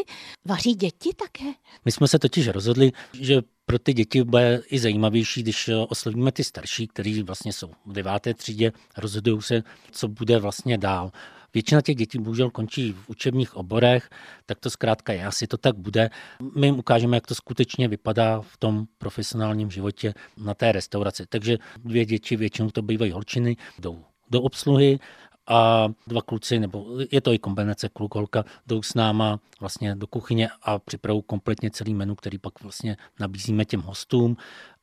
vaří 0.46 0.74
děti 0.74 1.10
také? 1.14 1.46
My 1.86 1.92
jsme 1.92 2.08
se 2.08 2.20
totiž 2.20 2.48
rozhodli, 2.48 2.92
že 3.20 3.42
pro 3.66 3.80
ty 3.80 3.94
děti 3.94 4.24
bude 4.24 4.62
i 4.70 4.80
zajímavější, 4.80 5.44
když 5.44 5.70
oslovíme 5.88 6.32
ty 6.32 6.44
starší, 6.44 6.88
kteří 6.88 7.24
vlastně 7.24 7.54
jsou 7.54 7.72
v 7.86 7.94
deváté 7.94 8.34
třídě, 8.34 8.72
rozhodují 8.98 9.42
se, 9.42 9.64
co 9.92 10.08
bude 10.08 10.40
vlastně 10.40 10.78
dál. 10.78 11.12
Většina 11.54 11.82
těch 11.82 11.96
dětí 11.96 12.20
bohužel 12.20 12.50
končí 12.50 12.94
v 12.94 13.10
učebních 13.10 13.56
oborech, 13.56 14.10
tak 14.46 14.60
to 14.60 14.70
zkrátka 14.70 15.14
je, 15.14 15.26
asi 15.26 15.48
to 15.48 15.58
tak 15.58 15.76
bude. 15.76 16.10
My 16.56 16.68
jim 16.68 16.80
ukážeme, 16.80 17.18
jak 17.18 17.28
to 17.28 17.36
skutečně 17.36 17.88
vypadá 17.88 18.42
v 18.42 18.58
tom 18.58 18.86
profesionálním 18.98 19.72
životě 19.72 20.14
na 20.38 20.54
té 20.54 20.72
restauraci. 20.72 21.26
Takže 21.30 21.58
dvě 21.84 22.06
děti, 22.06 22.36
většinou 22.36 22.70
to 22.72 22.82
bývají 22.82 23.12
holčiny, 23.12 23.58
jdou 23.80 24.04
do 24.30 24.42
obsluhy 24.42 25.00
a 25.48 25.88
dva 26.08 26.22
kluci, 26.22 26.60
nebo 26.60 26.86
je 27.12 27.22
to 27.22 27.34
i 27.34 27.40
kombinace 27.40 27.90
kluk, 27.90 28.16
holka, 28.16 28.46
jdou 28.68 28.82
s 28.82 28.94
náma 28.94 29.40
vlastně 29.60 29.96
do 29.96 30.08
kuchyně 30.08 30.50
a 30.62 30.80
připravují 30.80 31.24
kompletně 31.28 31.72
celý 31.72 31.94
menu, 31.94 32.16
který 32.16 32.38
pak 32.38 32.62
vlastně 32.64 32.98
nabízíme 33.20 33.66
těm 33.66 33.82
hostům 33.82 34.38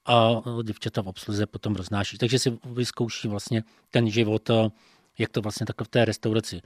a 0.07 0.43
děvčata 0.63 1.03
v 1.03 1.09
obsluze 1.09 1.47
potom 1.47 1.75
roznáší. 1.75 2.19
Takže 2.19 2.39
si 2.39 2.59
vyzkouší 2.65 3.29
vlastně 3.29 3.63
ten 3.91 4.11
život 4.11 4.51
jak 5.19 5.31
to 5.31 5.43
vlastně 5.43 5.67
takhle 5.67 5.85
v 5.85 5.89
té 5.89 6.05
restauraci 6.05 6.61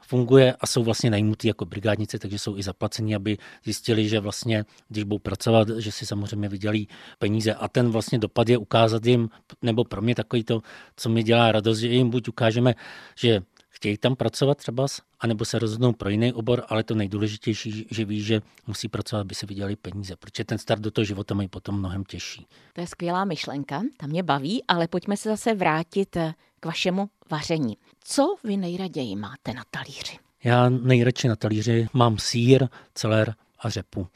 funguje 0.00 0.54
a 0.60 0.66
jsou 0.66 0.82
vlastně 0.84 1.10
najmutí 1.10 1.48
jako 1.48 1.64
brigádnice, 1.64 2.18
takže 2.18 2.38
jsou 2.38 2.56
i 2.56 2.62
zaplacení, 2.62 3.14
aby 3.14 3.38
zjistili, 3.64 4.08
že 4.08 4.20
vlastně, 4.20 4.64
když 4.88 5.04
budou 5.04 5.18
pracovat, 5.18 5.68
že 5.68 5.92
si 5.92 6.06
samozřejmě 6.06 6.48
vydělí 6.48 6.88
peníze. 7.18 7.54
A 7.54 7.68
ten 7.68 7.90
vlastně 7.90 8.18
dopad 8.18 8.48
je 8.48 8.58
ukázat 8.58 9.06
jim, 9.06 9.28
nebo 9.62 9.84
pro 9.84 10.02
mě 10.02 10.14
takový 10.14 10.44
to, 10.44 10.60
co 10.96 11.08
mi 11.08 11.22
dělá 11.22 11.52
radost, 11.52 11.78
že 11.78 11.88
jim 11.88 12.10
buď 12.10 12.28
ukážeme, 12.28 12.74
že 13.16 13.40
chtějí 13.68 13.98
tam 13.98 14.16
pracovat 14.16 14.58
třeba, 14.58 14.86
anebo 15.20 15.44
se 15.44 15.58
rozhodnou 15.58 15.92
pro 15.92 16.08
jiný 16.08 16.32
obor, 16.32 16.64
ale 16.68 16.84
to 16.84 16.94
nejdůležitější, 16.94 17.86
že 17.90 18.04
ví, 18.04 18.22
že 18.22 18.40
musí 18.66 18.88
pracovat, 18.88 19.20
aby 19.20 19.34
si 19.34 19.46
vydělali 19.46 19.76
peníze, 19.76 20.16
protože 20.16 20.44
ten 20.44 20.58
start 20.58 20.82
do 20.82 20.90
toho 20.90 21.04
života 21.04 21.34
mají 21.34 21.48
potom 21.48 21.78
mnohem 21.78 22.04
těžší. 22.04 22.46
To 22.72 22.80
je 22.80 22.86
skvělá 22.86 23.24
myšlenka, 23.24 23.82
ta 23.96 24.06
mě 24.06 24.22
baví, 24.22 24.64
ale 24.68 24.88
pojďme 24.88 25.16
se 25.16 25.28
zase 25.28 25.54
vrátit 25.54 26.16
k 26.60 26.66
vašemu 26.66 27.10
vaření. 27.30 27.76
Co 28.04 28.36
vy 28.44 28.56
nejraději 28.56 29.16
máte 29.16 29.54
na 29.54 29.62
talíři? 29.70 30.18
Já 30.44 30.68
nejradši 30.68 31.28
na 31.28 31.36
talíři 31.36 31.88
mám 31.92 32.18
sír, 32.18 32.68
celer 32.94 33.34
a 33.58 33.68
řepu. 33.68 34.06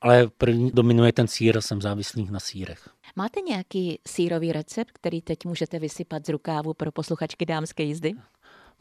Ale 0.00 0.28
první 0.38 0.70
dominuje 0.70 1.12
ten 1.12 1.28
sír, 1.28 1.60
jsem 1.60 1.82
závislý 1.82 2.28
na 2.30 2.40
sírech. 2.40 2.88
Máte 3.16 3.40
nějaký 3.40 3.98
sírový 4.06 4.52
recept, 4.52 4.90
který 4.92 5.22
teď 5.22 5.38
můžete 5.44 5.78
vysypat 5.78 6.26
z 6.26 6.28
rukávu 6.28 6.74
pro 6.74 6.92
posluchačky 6.92 7.46
dámské 7.46 7.82
jízdy? 7.82 8.14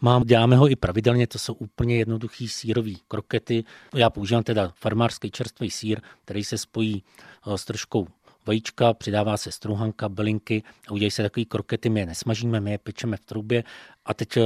Mám, 0.02 0.24
děláme 0.24 0.56
ho 0.56 0.70
i 0.70 0.76
pravidelně, 0.76 1.28
to 1.28 1.40
jsou 1.40 1.54
úplně 1.54 1.98
jednoduchý 1.98 2.48
sírový 2.48 2.98
krokety. 3.08 3.64
Já 3.96 4.10
používám 4.10 4.44
teda 4.44 4.72
farmářský 4.76 5.32
čerstvý 5.32 5.72
sír, 5.72 6.02
který 6.26 6.44
se 6.44 6.58
spojí 6.58 7.04
eh, 7.48 7.58
s 7.58 7.66
troškou 7.66 8.08
vajíčka, 8.48 8.94
přidává 8.94 9.38
se 9.38 9.52
struhanka, 9.52 10.10
bylinky 10.10 10.64
a 10.88 10.92
udělají 10.92 11.12
se 11.12 11.24
takový 11.24 11.46
krokety, 11.46 11.90
my 11.90 12.00
je 12.00 12.06
nesmažíme, 12.06 12.60
my 12.60 12.72
je 12.72 12.78
pečeme 12.78 13.18
v 13.18 13.26
trubě 13.26 13.64
a 14.06 14.14
teď 14.14 14.38
eh, 14.38 14.42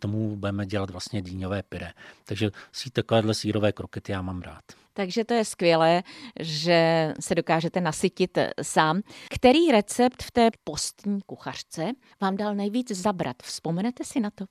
tomu 0.00 0.36
budeme 0.36 0.66
dělat 0.66 0.90
vlastně 0.90 1.22
dýňové 1.22 1.62
pyré. 1.62 1.92
Takže 2.24 2.50
si 2.72 2.90
takovéhle 2.90 3.34
sírové 3.34 3.72
krokety 3.72 4.12
já 4.12 4.22
mám 4.22 4.42
rád. 4.42 4.64
Takže 4.94 5.24
to 5.24 5.34
je 5.34 5.44
skvělé, 5.44 6.02
že 6.40 7.12
se 7.20 7.34
dokážete 7.34 7.80
nasytit 7.80 8.38
sám. 8.62 9.00
Který 9.30 9.70
recept 9.72 10.22
v 10.22 10.30
té 10.30 10.50
postní 10.64 11.20
kuchařce 11.26 11.92
vám 12.20 12.36
dal 12.36 12.54
nejvíc 12.54 12.90
zabrat? 12.90 13.36
Vzpomenete 13.42 14.04
si 14.04 14.20
na 14.20 14.30
to? 14.30 14.44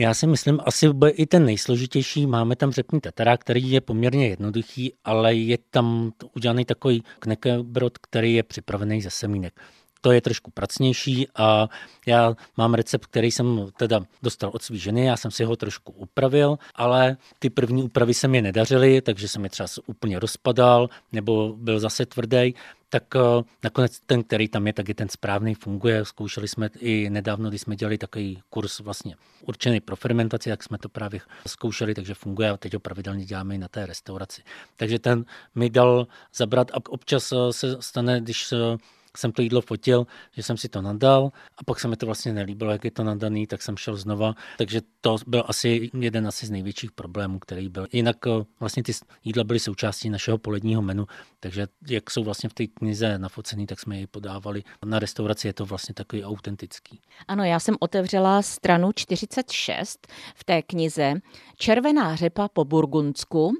Já 0.00 0.14
si 0.14 0.26
myslím, 0.26 0.60
asi 0.64 0.92
bude 0.92 1.10
i 1.10 1.26
ten 1.26 1.44
nejsložitější. 1.44 2.26
Máme 2.26 2.56
tam 2.56 2.72
řepní 2.72 3.00
tatara, 3.00 3.36
který 3.36 3.70
je 3.70 3.80
poměrně 3.80 4.28
jednoduchý, 4.28 4.92
ale 5.04 5.34
je 5.34 5.58
tam 5.70 6.12
udělaný 6.36 6.64
takový 6.64 7.02
knekebrod, 7.18 7.98
který 7.98 8.34
je 8.34 8.42
připravený 8.42 9.02
ze 9.02 9.10
semínek. 9.10 9.60
To 10.00 10.12
je 10.12 10.20
trošku 10.20 10.50
pracnější 10.50 11.28
a 11.36 11.68
já 12.06 12.34
mám 12.56 12.74
recept, 12.74 13.06
který 13.06 13.30
jsem 13.30 13.66
teda 13.76 14.00
dostal 14.22 14.50
od 14.54 14.62
své 14.62 14.76
ženy, 14.76 15.04
já 15.04 15.16
jsem 15.16 15.30
si 15.30 15.44
ho 15.44 15.56
trošku 15.56 15.92
upravil, 15.92 16.58
ale 16.74 17.16
ty 17.38 17.50
první 17.50 17.82
úpravy 17.82 18.14
se 18.14 18.28
mi 18.28 18.42
nedařily, 18.42 19.00
takže 19.00 19.28
jsem 19.28 19.44
je 19.44 19.50
třeba 19.50 19.68
úplně 19.86 20.18
rozpadal 20.18 20.88
nebo 21.12 21.54
byl 21.56 21.80
zase 21.80 22.06
tvrdý 22.06 22.54
tak 22.90 23.16
eh, 23.16 23.42
nakonec 23.64 24.00
ten, 24.00 24.22
který 24.22 24.48
tam 24.48 24.66
je, 24.66 24.72
tak 24.72 24.88
je 24.88 24.94
ten 24.94 25.08
správný, 25.08 25.54
funguje. 25.54 26.04
Zkoušeli 26.04 26.48
jsme 26.48 26.70
i 26.78 27.10
nedávno, 27.10 27.48
když 27.48 27.60
jsme 27.60 27.76
dělali 27.76 27.98
takový 27.98 28.42
kurz 28.50 28.80
vlastně 28.80 29.16
určený 29.46 29.80
pro 29.80 29.96
fermentaci, 29.96 30.48
jak 30.48 30.62
jsme 30.62 30.78
to 30.78 30.88
právě 30.88 31.20
zkoušeli, 31.46 31.94
takže 31.94 32.14
funguje 32.14 32.50
a 32.50 32.56
teď 32.56 32.74
ho 32.74 32.80
pravidelně 32.80 33.24
děláme 33.24 33.54
i 33.54 33.58
na 33.58 33.68
té 33.68 33.86
restauraci. 33.86 34.42
Takže 34.76 34.98
ten 34.98 35.24
mi 35.54 35.70
dal 35.70 36.06
zabrat 36.34 36.70
a 36.70 36.76
občas 36.88 37.32
eh, 37.32 37.52
se 37.52 37.76
stane, 37.80 38.20
když 38.20 38.54
jsem 39.16 39.32
to 39.32 39.42
jídlo 39.42 39.60
fotil, 39.60 40.06
že 40.32 40.42
jsem 40.42 40.56
si 40.56 40.68
to 40.68 40.82
nadal 40.82 41.32
a 41.58 41.64
pak 41.64 41.80
se 41.80 41.88
mi 41.88 41.96
to 41.96 42.06
vlastně 42.06 42.32
nelíbilo, 42.32 42.72
jak 42.72 42.84
je 42.84 42.90
to 42.90 43.04
nadaný, 43.04 43.46
tak 43.46 43.62
jsem 43.62 43.76
šel 43.76 43.96
znova. 43.96 44.34
Takže 44.58 44.80
to 45.00 45.16
byl 45.26 45.44
asi 45.46 45.90
jeden 45.94 46.26
asi 46.26 46.46
z 46.46 46.50
největších 46.50 46.92
problémů, 46.92 47.38
který 47.38 47.68
byl. 47.68 47.86
Jinak 47.92 48.16
eh, 48.26 48.30
vlastně 48.60 48.82
ty 48.82 48.92
jídla 49.24 49.44
byly 49.44 49.58
součástí 49.58 50.10
našeho 50.10 50.38
poledního 50.38 50.82
menu, 50.82 51.06
takže 51.40 51.66
jak 51.88 52.10
jsou 52.10 52.24
vlastně 52.24 52.48
v 52.48 52.54
té 52.54 52.66
knize 52.66 53.18
nafocený, 53.18 53.66
tak 53.66 53.80
jsme 53.80 54.00
je 54.00 54.06
podávali. 54.06 54.62
Na 54.84 54.98
restauraci 54.98 55.46
je 55.46 55.52
to 55.52 55.66
vlastně 55.66 55.94
takový 55.94 56.24
autentický. 56.24 57.00
Ano, 57.28 57.44
já 57.44 57.60
jsem 57.60 57.76
otevřela 57.80 58.42
stranu 58.42 58.90
46 58.94 60.06
v 60.34 60.44
té 60.44 60.62
knize. 60.62 61.14
Červená 61.56 62.16
řepa 62.16 62.48
po 62.48 62.64
Burgundsku. 62.64 63.52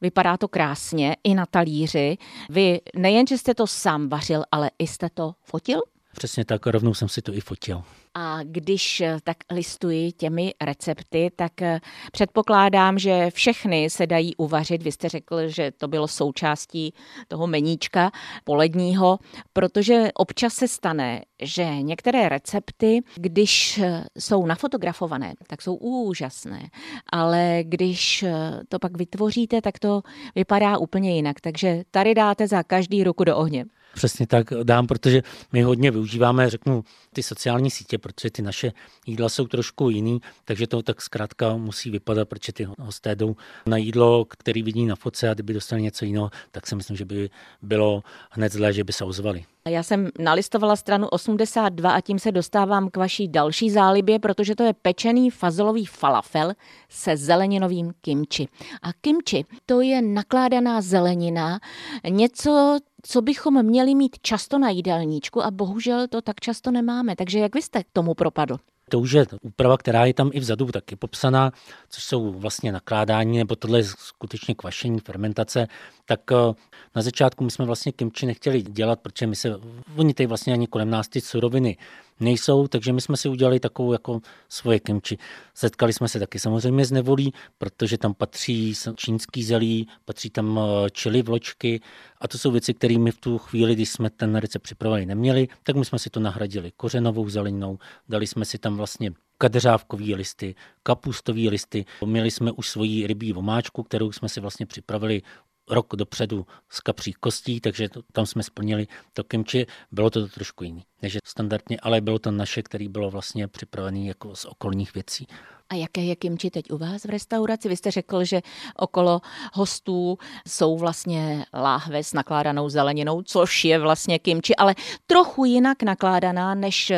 Vypadá 0.00 0.36
to 0.36 0.48
krásně 0.48 1.16
i 1.24 1.34
na 1.34 1.46
talíři. 1.46 2.18
Vy 2.50 2.80
nejen, 2.96 3.26
že 3.26 3.38
jste 3.38 3.54
to 3.54 3.66
sám 3.66 4.08
vařil, 4.08 4.44
ale 4.52 4.70
i 4.78 4.86
jste 4.94 5.08
to 5.14 5.34
fotil? 5.42 5.80
Přesně 6.16 6.44
tak, 6.44 6.66
rovnou 6.66 6.94
jsem 6.94 7.08
si 7.08 7.22
to 7.22 7.34
i 7.34 7.40
fotil. 7.40 7.82
A 8.14 8.38
když 8.42 9.00
eh, 9.00 9.18
tak 9.24 9.36
listuji 9.50 10.12
těmi 10.12 10.54
recepty, 10.60 11.30
tak 11.36 11.62
eh, 11.62 11.80
předpokládám, 12.12 12.98
že 12.98 13.30
všechny 13.30 13.90
se 13.90 14.06
dají 14.06 14.36
uvařit. 14.36 14.82
Vy 14.82 14.92
jste 14.92 15.08
řekl, 15.08 15.48
že 15.48 15.70
to 15.70 15.88
bylo 15.88 16.08
součástí 16.08 16.94
toho 17.28 17.46
meníčka 17.46 18.12
poledního, 18.44 19.18
protože 19.52 20.10
občas 20.14 20.54
se 20.54 20.68
stane, 20.68 21.22
že 21.42 21.82
některé 21.82 22.28
recepty, 22.28 23.02
když 23.14 23.78
eh, 23.78 24.04
jsou 24.18 24.46
nafotografované, 24.46 25.34
tak 25.46 25.62
jsou 25.62 25.74
úžasné, 25.74 26.68
ale 27.12 27.58
když 27.62 28.24
to 28.68 28.78
pak 28.78 28.96
vytvoříte, 28.96 29.60
tak 29.60 29.78
to 29.78 30.02
vypadá 30.34 30.78
úplně 30.78 31.14
jinak. 31.16 31.40
Takže 31.40 31.82
tady 31.90 32.14
dáte 32.14 32.48
za 32.48 32.62
každý 32.62 33.04
ruku 33.04 33.24
do 33.24 33.36
ohně. 33.36 33.64
Přesně 33.94 34.26
tak 34.26 34.46
dám, 34.62 34.86
protože 34.86 35.22
my 35.52 35.62
hodně 35.62 35.90
využíváme, 35.90 36.50
řeknu, 36.50 36.84
ty 37.12 37.22
sociální 37.22 37.70
sítě, 37.70 37.98
protože 37.98 38.30
ty 38.30 38.42
naše 38.42 38.72
jídla 39.06 39.28
jsou 39.28 39.46
trošku 39.46 39.90
jiný, 39.90 40.20
takže 40.44 40.66
to 40.66 40.82
tak 40.82 41.02
zkrátka 41.02 41.56
musí 41.56 41.90
vypadat, 41.90 42.28
protože 42.28 42.52
ty 42.52 42.66
hosté 42.78 43.16
jdou 43.16 43.36
na 43.66 43.76
jídlo, 43.76 44.24
který 44.24 44.62
vidí 44.62 44.86
na 44.86 44.96
foce 44.96 45.30
a 45.30 45.34
kdyby 45.34 45.52
dostali 45.52 45.82
něco 45.82 46.04
jiného, 46.04 46.30
tak 46.50 46.66
si 46.66 46.76
myslím, 46.76 46.96
že 46.96 47.04
by 47.04 47.30
bylo 47.62 48.02
hned 48.30 48.52
zlé, 48.52 48.72
že 48.72 48.84
by 48.84 48.92
se 48.92 49.04
ozvali. 49.04 49.44
Já 49.68 49.82
jsem 49.82 50.08
nalistovala 50.18 50.76
stranu 50.76 51.08
82 51.08 51.90
a 51.90 52.00
tím 52.00 52.18
se 52.18 52.32
dostávám 52.32 52.90
k 52.90 52.96
vaší 52.96 53.28
další 53.28 53.70
zálibě, 53.70 54.18
protože 54.18 54.54
to 54.54 54.62
je 54.62 54.72
pečený 54.72 55.30
fazolový 55.30 55.86
falafel 55.86 56.52
se 56.88 57.16
zeleninovým 57.16 57.92
kimči. 58.00 58.48
A 58.82 58.92
kimči 59.00 59.44
to 59.66 59.80
je 59.80 60.02
nakládaná 60.02 60.80
zelenina, 60.80 61.60
něco, 62.08 62.78
co 63.02 63.22
bychom 63.22 63.62
měli 63.62 63.94
mít 63.94 64.16
často 64.22 64.58
na 64.58 64.70
jídelníčku 64.70 65.42
a 65.42 65.50
bohužel 65.50 66.08
to 66.08 66.22
tak 66.22 66.40
často 66.40 66.70
nemáme. 66.70 67.16
Takže 67.16 67.38
jak 67.38 67.54
vy 67.54 67.62
jste 67.62 67.82
k 67.84 67.86
tomu 67.92 68.14
propadl? 68.14 68.56
To 68.90 69.00
už 69.00 69.12
je 69.12 69.26
úprava, 69.42 69.76
která 69.76 70.04
je 70.04 70.14
tam 70.14 70.30
i 70.32 70.40
vzadu 70.40 70.66
taky 70.66 70.96
popsaná, 70.96 71.52
což 71.88 72.04
jsou 72.04 72.32
vlastně 72.32 72.72
nakládání, 72.72 73.38
nebo 73.38 73.56
tohle 73.56 73.78
je 73.78 73.84
skutečně 73.84 74.54
kvašení, 74.54 75.00
fermentace. 75.00 75.66
Tak 76.04 76.20
eh, 76.32 76.54
na 76.96 77.02
začátku 77.02 77.44
my 77.44 77.50
jsme 77.50 77.64
vlastně 77.64 77.92
kimči 77.92 78.26
nechtěli 78.26 78.62
dělat, 78.62 79.00
protože 79.00 79.26
my 79.26 79.36
se, 79.36 79.54
oni 79.96 80.14
tady 80.14 80.26
vlastně 80.26 80.52
ani 80.52 80.66
kolem 80.66 80.90
nás 80.90 81.08
ty 81.08 81.20
suroviny 81.20 81.76
nejsou, 82.20 82.68
takže 82.68 82.92
my 82.92 83.00
jsme 83.00 83.16
si 83.16 83.28
udělali 83.28 83.60
takovou 83.60 83.92
jako 83.92 84.20
svoje 84.48 84.80
kimči. 84.80 85.18
Setkali 85.54 85.92
jsme 85.92 86.08
se 86.08 86.18
taky 86.20 86.38
samozřejmě 86.38 86.84
s 86.84 86.92
nevolí, 86.92 87.32
protože 87.58 87.98
tam 87.98 88.14
patří 88.14 88.74
čínský 88.96 89.44
zelí, 89.44 89.88
patří 90.04 90.30
tam 90.30 90.60
eh, 90.60 90.90
čili 90.90 91.22
vločky 91.22 91.80
a 92.20 92.28
to 92.28 92.38
jsou 92.38 92.50
věci, 92.50 92.74
které 92.74 92.98
my 92.98 93.10
v 93.10 93.20
tu 93.20 93.38
chvíli, 93.38 93.74
když 93.74 93.88
jsme 93.88 94.10
ten 94.10 94.36
recept 94.36 94.62
připravili, 94.62 95.06
neměli, 95.06 95.48
tak 95.62 95.76
my 95.76 95.84
jsme 95.84 95.98
si 95.98 96.10
to 96.10 96.20
nahradili 96.20 96.72
kořenovou 96.76 97.28
zeleninou, 97.28 97.78
dali 98.08 98.26
jsme 98.26 98.44
si 98.44 98.58
tam 98.58 98.76
vlastně 98.76 99.12
kadřávkové 99.38 100.04
listy, 100.04 100.54
kapustové 100.82 101.40
listy. 101.40 101.84
Měli 102.04 102.30
jsme 102.30 102.52
už 102.52 102.68
svoji 102.68 103.06
rybí 103.06 103.32
vomáčku, 103.32 103.82
kterou 103.82 104.12
jsme 104.12 104.28
si 104.28 104.40
vlastně 104.40 104.66
připravili 104.66 105.22
rok 105.68 105.96
dopředu 105.96 106.46
z 106.70 106.80
kapří 106.80 107.12
kostí, 107.12 107.60
takže 107.60 107.88
to, 107.88 108.02
tam 108.12 108.26
jsme 108.26 108.42
splnili 108.42 108.86
to 109.12 109.24
kimči. 109.24 109.66
Bylo 109.92 110.10
to 110.10 110.28
trošku 110.28 110.64
jiný 110.64 110.84
než 111.02 111.18
standardně, 111.24 111.78
ale 111.82 112.00
bylo 112.00 112.18
to 112.18 112.30
naše, 112.30 112.62
který 112.62 112.88
bylo 112.88 113.10
vlastně 113.10 113.48
připravené 113.48 114.00
jako 114.00 114.36
z 114.36 114.44
okolních 114.44 114.94
věcí. 114.94 115.26
A 115.68 115.74
jaké 115.74 116.00
je 116.00 116.16
kimči 116.16 116.50
teď 116.50 116.70
u 116.70 116.78
vás 116.78 117.04
v 117.04 117.08
restauraci? 117.08 117.68
Vy 117.68 117.76
jste 117.76 117.90
řekl, 117.90 118.24
že 118.24 118.40
okolo 118.76 119.20
hostů 119.52 120.18
jsou 120.48 120.78
vlastně 120.78 121.46
láhve 121.54 122.04
s 122.04 122.12
nakládanou 122.12 122.68
zeleninou, 122.68 123.22
což 123.22 123.64
je 123.64 123.78
vlastně 123.78 124.18
kimči, 124.18 124.56
ale 124.56 124.74
trochu 125.06 125.44
jinak 125.44 125.82
nakládaná 125.82 126.54
než 126.54 126.92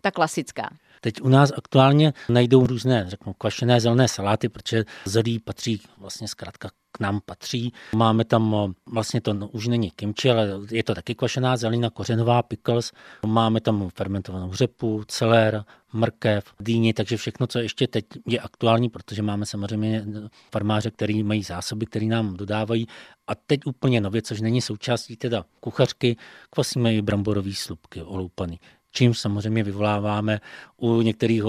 ta 0.00 0.10
klasická. 0.10 0.70
Teď 1.00 1.20
u 1.22 1.28
nás 1.28 1.52
aktuálně 1.56 2.12
najdou 2.28 2.66
různé, 2.66 3.04
řeknu, 3.08 3.32
kvašené 3.32 3.80
zelené 3.80 4.08
saláty, 4.08 4.48
protože 4.48 4.84
zelí 5.04 5.38
patří 5.38 5.82
vlastně 5.98 6.28
zkrátka 6.28 6.70
k 6.92 7.00
nám 7.00 7.20
patří. 7.26 7.72
Máme 7.94 8.24
tam 8.24 8.54
eh, 8.54 8.72
vlastně 8.92 9.20
to 9.20 9.34
no, 9.34 9.48
už 9.48 9.66
není 9.66 9.90
kimči, 9.90 10.30
ale 10.30 10.48
je 10.70 10.84
to 10.84 10.94
taky 10.94 11.14
kvašená 11.14 11.56
zelina, 11.56 11.90
kořenová 11.90 12.42
pickles. 12.42 12.92
Máme 13.26 13.60
tam 13.60 13.88
fermentovanou 13.94 14.52
řepu, 14.52 15.04
celer, 15.08 15.64
mrkev, 15.92 16.44
dýni, 16.60 16.94
takže 16.94 17.16
všechno, 17.16 17.46
co 17.46 17.58
ještě 17.58 17.86
teď 17.86 18.04
je 18.26 18.40
aktuální, 18.40 18.88
protože 18.88 19.22
máme 19.22 19.46
samozřejmě 19.46 20.04
farmáře, 20.52 20.90
který 20.90 21.22
mají 21.22 21.42
zásoby, 21.42 21.86
které 21.86 22.06
nám 22.06 22.36
dodávají. 22.36 22.86
A 23.26 23.34
teď 23.34 23.60
úplně 23.66 24.00
nově, 24.00 24.22
což 24.22 24.40
není 24.40 24.60
součástí 24.60 25.16
teda 25.16 25.44
kuchařky, 25.60 26.16
kvasíme 26.50 26.94
i 26.94 27.02
bramborové 27.02 27.54
slupky 27.54 28.02
oloupaný 28.02 28.60
čím 28.92 29.14
samozřejmě 29.14 29.62
vyvoláváme 29.62 30.40
u 30.76 31.02
některých 31.02 31.42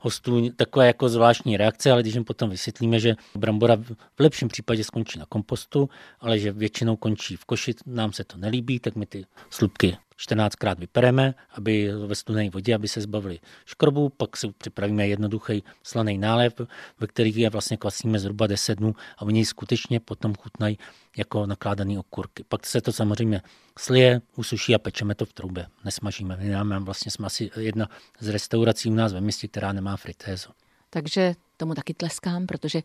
hostů 0.00 0.50
takové 0.56 0.86
jako 0.86 1.08
zvláštní 1.08 1.56
reakce, 1.56 1.92
ale 1.92 2.02
když 2.02 2.14
jim 2.14 2.24
potom 2.24 2.50
vysvětlíme, 2.50 3.00
že 3.00 3.16
brambora 3.34 3.76
v 4.16 4.20
lepším 4.20 4.48
případě 4.48 4.84
skončí 4.84 5.18
na 5.18 5.26
kompostu, 5.26 5.88
ale 6.20 6.38
že 6.38 6.52
většinou 6.52 6.96
končí 6.96 7.36
v 7.36 7.44
koši, 7.44 7.74
nám 7.86 8.12
se 8.12 8.24
to 8.24 8.36
nelíbí, 8.36 8.80
tak 8.80 8.96
my 8.96 9.06
ty 9.06 9.24
slupky 9.50 9.96
14krát 10.28 10.78
vypereme, 10.78 11.34
aby 11.54 11.92
ve 12.06 12.14
studené 12.14 12.50
vodě, 12.50 12.74
aby 12.74 12.88
se 12.88 13.00
zbavili 13.00 13.38
škrobu, 13.64 14.08
pak 14.08 14.36
si 14.36 14.52
připravíme 14.58 15.08
jednoduchý 15.08 15.62
slaný 15.82 16.18
nálev, 16.18 16.60
ve 17.00 17.06
kterých 17.06 17.36
je 17.36 17.50
vlastně 17.50 17.76
kvasíme 17.76 18.18
zhruba 18.18 18.46
10 18.46 18.78
dnů 18.78 18.94
a 19.18 19.22
oni 19.22 19.44
skutečně 19.44 20.00
potom 20.00 20.34
chutnají 20.34 20.78
jako 21.16 21.46
nakládaný 21.46 21.98
okurky. 21.98 22.44
Pak 22.48 22.66
se 22.66 22.80
to 22.80 22.92
samozřejmě 22.92 23.42
slije, 23.78 24.20
usuší 24.36 24.74
a 24.74 24.78
pečeme 24.78 25.14
to 25.14 25.24
v 25.24 25.32
troubě, 25.32 25.66
nesmažíme. 25.84 26.36
My 26.36 26.50
máme 26.50 26.80
vlastně 26.80 27.10
jsme 27.10 27.26
asi 27.26 27.50
jedna 27.56 27.88
z 28.18 28.28
restaurací 28.28 28.90
u 28.90 28.94
nás 28.94 29.12
ve 29.12 29.20
městě, 29.20 29.48
která 29.48 29.72
nemá 29.72 29.96
fritézu. 29.96 30.50
Takže 30.90 31.34
tomu 31.56 31.74
taky 31.74 31.94
tleskám, 31.94 32.46
protože 32.46 32.82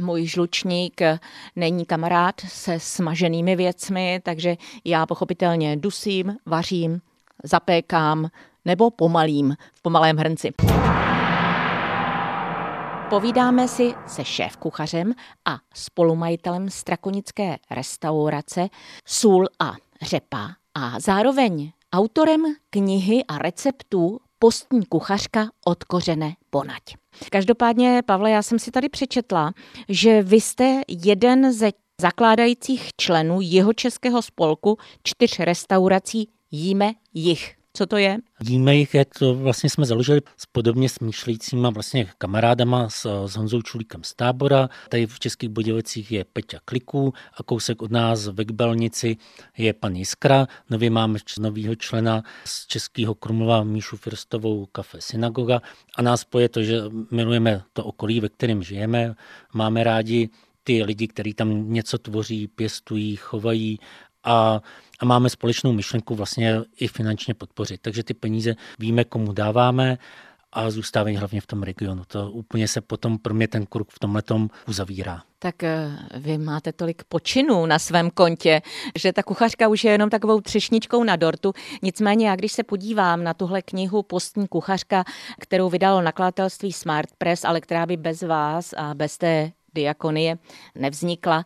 můj 0.00 0.26
žlučník 0.26 1.00
není 1.56 1.86
kamarád 1.86 2.40
se 2.40 2.80
smaženými 2.80 3.56
věcmi, 3.56 4.20
takže 4.22 4.56
já 4.84 5.06
pochopitelně 5.06 5.76
dusím, 5.76 6.36
vařím, 6.46 7.00
zapékám 7.44 8.28
nebo 8.64 8.90
pomalím 8.90 9.56
v 9.74 9.82
pomalém 9.82 10.16
hrnci. 10.16 10.52
Povídáme 13.10 13.68
si 13.68 13.94
se 14.06 14.22
šéf-kuchařem 14.22 15.12
a 15.44 15.58
spolumajitelem 15.74 16.70
strakonické 16.70 17.56
restaurace 17.70 18.68
Sůl 19.04 19.48
a 19.60 19.72
řepa 20.02 20.50
a 20.74 21.00
zároveň 21.00 21.72
autorem 21.92 22.42
knihy 22.70 23.24
a 23.24 23.38
receptů 23.38 24.20
Postní 24.38 24.86
kuchařka 24.86 25.48
od 25.64 25.84
kořene 25.84 26.32
ponať. 26.50 26.82
Každopádně, 27.30 28.02
Pavle, 28.06 28.30
já 28.30 28.42
jsem 28.42 28.58
si 28.58 28.70
tady 28.70 28.88
přečetla, 28.88 29.52
že 29.88 30.22
vy 30.22 30.40
jste 30.40 30.80
jeden 30.88 31.52
ze 31.52 31.70
zakládajících 32.00 32.90
členů 32.96 33.38
jeho 33.40 33.72
českého 33.72 34.22
spolku 34.22 34.78
čtyř 35.02 35.38
restaurací 35.38 36.28
Jíme 36.50 36.92
jich. 37.14 37.63
Co 37.76 37.86
to 37.86 37.96
je? 37.96 38.18
Víme 38.40 38.76
jich, 38.76 38.94
jak 38.94 39.08
to 39.18 39.34
vlastně 39.34 39.70
jsme 39.70 39.84
založili 39.84 40.20
s 40.36 40.46
podobně 40.46 40.88
smýšlejícíma 40.88 41.70
vlastně 41.70 42.06
kamarádama 42.18 42.88
s, 42.88 43.26
s 43.26 43.36
Honzou 43.36 43.62
Čulíkem 43.62 44.04
z 44.04 44.14
tábora. 44.14 44.68
Tady 44.88 45.06
v 45.06 45.20
Českých 45.20 45.48
Budějovicích 45.48 46.12
je 46.12 46.24
Peťa 46.24 46.58
Kliků 46.64 47.14
a 47.36 47.42
kousek 47.42 47.82
od 47.82 47.90
nás 47.90 48.26
ve 48.26 48.44
Kbelnici 48.44 49.16
je 49.58 49.72
pan 49.72 49.94
Jiskra. 49.94 50.46
Nově 50.70 50.90
máme 50.90 51.18
nového 51.38 51.74
člena 51.74 52.22
z 52.44 52.66
Českého 52.66 53.14
Krumlova 53.14 53.64
Míšu 53.64 53.96
Firstovou 53.96 54.66
kafe 54.66 55.00
Synagoga 55.00 55.60
a 55.96 56.02
nás 56.02 56.24
poje 56.24 56.48
to, 56.48 56.62
že 56.62 56.82
milujeme 57.10 57.62
to 57.72 57.84
okolí, 57.84 58.20
ve 58.20 58.28
kterém 58.28 58.62
žijeme. 58.62 59.14
Máme 59.54 59.84
rádi 59.84 60.28
ty 60.64 60.82
lidi, 60.82 61.08
kteří 61.08 61.34
tam 61.34 61.72
něco 61.72 61.98
tvoří, 61.98 62.48
pěstují, 62.48 63.16
chovají 63.16 63.78
a, 64.24 64.60
a 65.00 65.04
máme 65.04 65.30
společnou 65.30 65.72
myšlenku 65.72 66.14
vlastně 66.14 66.56
i 66.80 66.88
finančně 66.88 67.34
podpořit. 67.34 67.80
Takže 67.80 68.02
ty 68.02 68.14
peníze 68.14 68.54
víme, 68.78 69.04
komu 69.04 69.32
dáváme 69.32 69.98
a 70.54 70.70
zůstávají 70.70 71.16
hlavně 71.16 71.40
v 71.40 71.46
tom 71.46 71.62
regionu. 71.62 72.02
To 72.08 72.30
úplně 72.30 72.68
se 72.68 72.80
potom 72.80 73.18
pro 73.18 73.34
mě 73.34 73.48
ten 73.48 73.66
kruh 73.66 73.86
v 73.90 73.98
tomhle 73.98 74.22
uzavírá. 74.68 75.22
Tak 75.38 75.62
eh, 75.62 75.98
vy 76.14 76.38
máte 76.38 76.72
tolik 76.72 77.04
počinů 77.04 77.66
na 77.66 77.78
svém 77.78 78.10
kontě, 78.10 78.62
že 78.98 79.12
ta 79.12 79.22
kuchařka 79.22 79.68
už 79.68 79.84
je 79.84 79.92
jenom 79.92 80.10
takovou 80.10 80.40
třešničkou 80.40 81.04
na 81.04 81.16
dortu. 81.16 81.52
Nicméně 81.82 82.28
já 82.28 82.36
když 82.36 82.52
se 82.52 82.62
podívám 82.62 83.24
na 83.24 83.34
tuhle 83.34 83.62
knihu 83.62 84.02
Postní 84.02 84.48
kuchařka, 84.48 85.04
kterou 85.40 85.68
vydalo 85.68 86.02
nakladatelství 86.02 86.72
Smart 86.72 87.08
Press, 87.18 87.44
ale 87.44 87.60
která 87.60 87.86
by 87.86 87.96
bez 87.96 88.22
vás 88.22 88.72
a 88.76 88.94
bez 88.94 89.18
té 89.18 89.52
diakonie 89.74 90.38
nevznikla, 90.74 91.44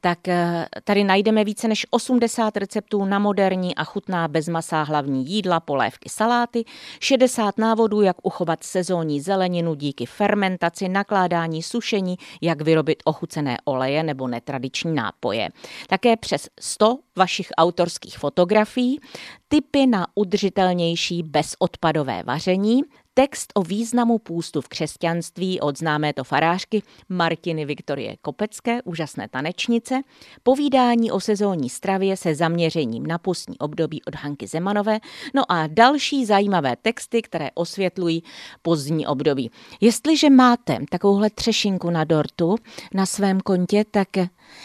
tak 0.00 0.28
eh, 0.28 0.66
tady 0.84 1.04
najdeme 1.04 1.44
více 1.44 1.68
než 1.68 1.86
80 1.90 2.56
receptů 2.56 3.04
na 3.04 3.18
moderní 3.18 3.74
a 3.74 3.84
chutná 3.84 4.28
bezmasá 4.28 4.82
hlavní 4.82 5.26
jídla, 5.26 5.60
polévky, 5.60 6.08
saláty, 6.08 6.64
60 7.00 7.58
návodů, 7.58 8.02
jak 8.02 8.16
uchovat 8.22 8.64
sezónní 8.64 9.20
zeleninu 9.20 9.74
díky 9.74 10.06
fermentaci, 10.06 10.88
nakládání, 10.88 11.62
sušení, 11.62 12.16
jak 12.40 12.60
vyrobit 12.60 13.02
ochucené 13.04 13.56
oleje 13.64 14.02
nebo 14.02 14.28
netradiční 14.28 14.94
nápoje. 14.94 15.48
Také 15.88 16.16
přes 16.16 16.48
100 16.60 16.98
vašich 17.16 17.48
autorských 17.56 18.18
fotografií, 18.18 19.00
typy 19.48 19.86
na 19.86 20.06
udržitelnější 20.14 21.22
bezodpadové 21.22 22.22
vaření, 22.22 22.82
Text 23.18 23.52
o 23.54 23.62
významu 23.62 24.18
půstu 24.18 24.60
v 24.60 24.68
křesťanství 24.68 25.60
od 25.60 25.78
známé 25.78 26.12
to 26.12 26.24
farářky 26.24 26.82
Martiny 27.08 27.64
Viktorie 27.64 28.16
Kopecké, 28.22 28.82
úžasné 28.82 29.28
tanečnice, 29.28 30.00
povídání 30.42 31.10
o 31.10 31.20
sezónní 31.20 31.70
stravě 31.70 32.16
se 32.16 32.34
zaměřením 32.34 33.06
na 33.06 33.18
pustní 33.18 33.58
období 33.58 34.02
od 34.04 34.14
Hanky 34.14 34.46
Zemanové, 34.46 34.98
no 35.34 35.52
a 35.52 35.66
další 35.66 36.26
zajímavé 36.26 36.76
texty, 36.82 37.22
které 37.22 37.50
osvětlují 37.54 38.22
pozdní 38.62 39.06
období. 39.06 39.50
Jestliže 39.80 40.30
máte 40.30 40.78
takovouhle 40.90 41.30
třešinku 41.30 41.90
na 41.90 42.04
dortu 42.04 42.56
na 42.94 43.06
svém 43.06 43.40
kontě, 43.40 43.84
tak 43.90 44.08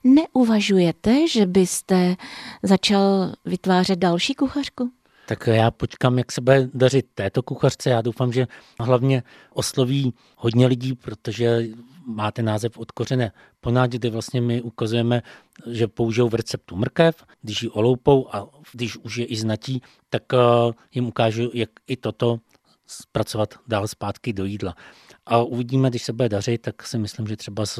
neuvažujete, 0.03 1.27
že 1.27 1.45
byste 1.45 2.15
začal 2.63 3.31
vytvářet 3.45 3.99
další 3.99 4.35
kuchařku? 4.35 5.00
Tak 5.27 5.47
já 5.47 5.71
počkám, 5.71 6.17
jak 6.17 6.31
se 6.31 6.41
bude 6.41 6.69
dařit 6.73 7.05
této 7.13 7.43
kuchařce. 7.43 7.89
Já 7.89 8.01
doufám, 8.01 8.33
že 8.33 8.47
hlavně 8.79 9.23
osloví 9.53 10.13
hodně 10.37 10.67
lidí, 10.67 10.93
protože 10.93 11.67
máte 12.05 12.43
název 12.43 12.77
odkořené 12.77 13.31
ponádě, 13.61 13.97
kde 13.97 14.09
vlastně 14.09 14.41
my 14.41 14.61
ukazujeme, 14.61 15.21
že 15.71 15.87
použijou 15.87 16.29
v 16.29 16.35
receptu 16.35 16.75
mrkev, 16.75 17.23
když 17.41 17.63
ji 17.63 17.69
oloupou 17.69 18.27
a 18.31 18.47
když 18.71 18.97
už 18.97 19.17
je 19.17 19.25
i 19.25 19.35
znatí, 19.35 19.81
tak 20.09 20.23
eh, 20.33 20.37
jim 20.93 21.07
ukážu, 21.07 21.49
jak 21.53 21.69
i 21.87 21.97
toto 21.97 22.39
zpracovat 22.87 23.53
dál 23.67 23.87
zpátky 23.87 24.33
do 24.33 24.45
jídla. 24.45 24.75
A 25.25 25.37
uvidíme, 25.37 25.89
když 25.89 26.03
se 26.03 26.13
bude 26.13 26.29
dařit, 26.29 26.61
tak 26.61 26.87
si 26.87 26.97
myslím, 26.97 27.27
že 27.27 27.37
třeba 27.37 27.65
z 27.65 27.79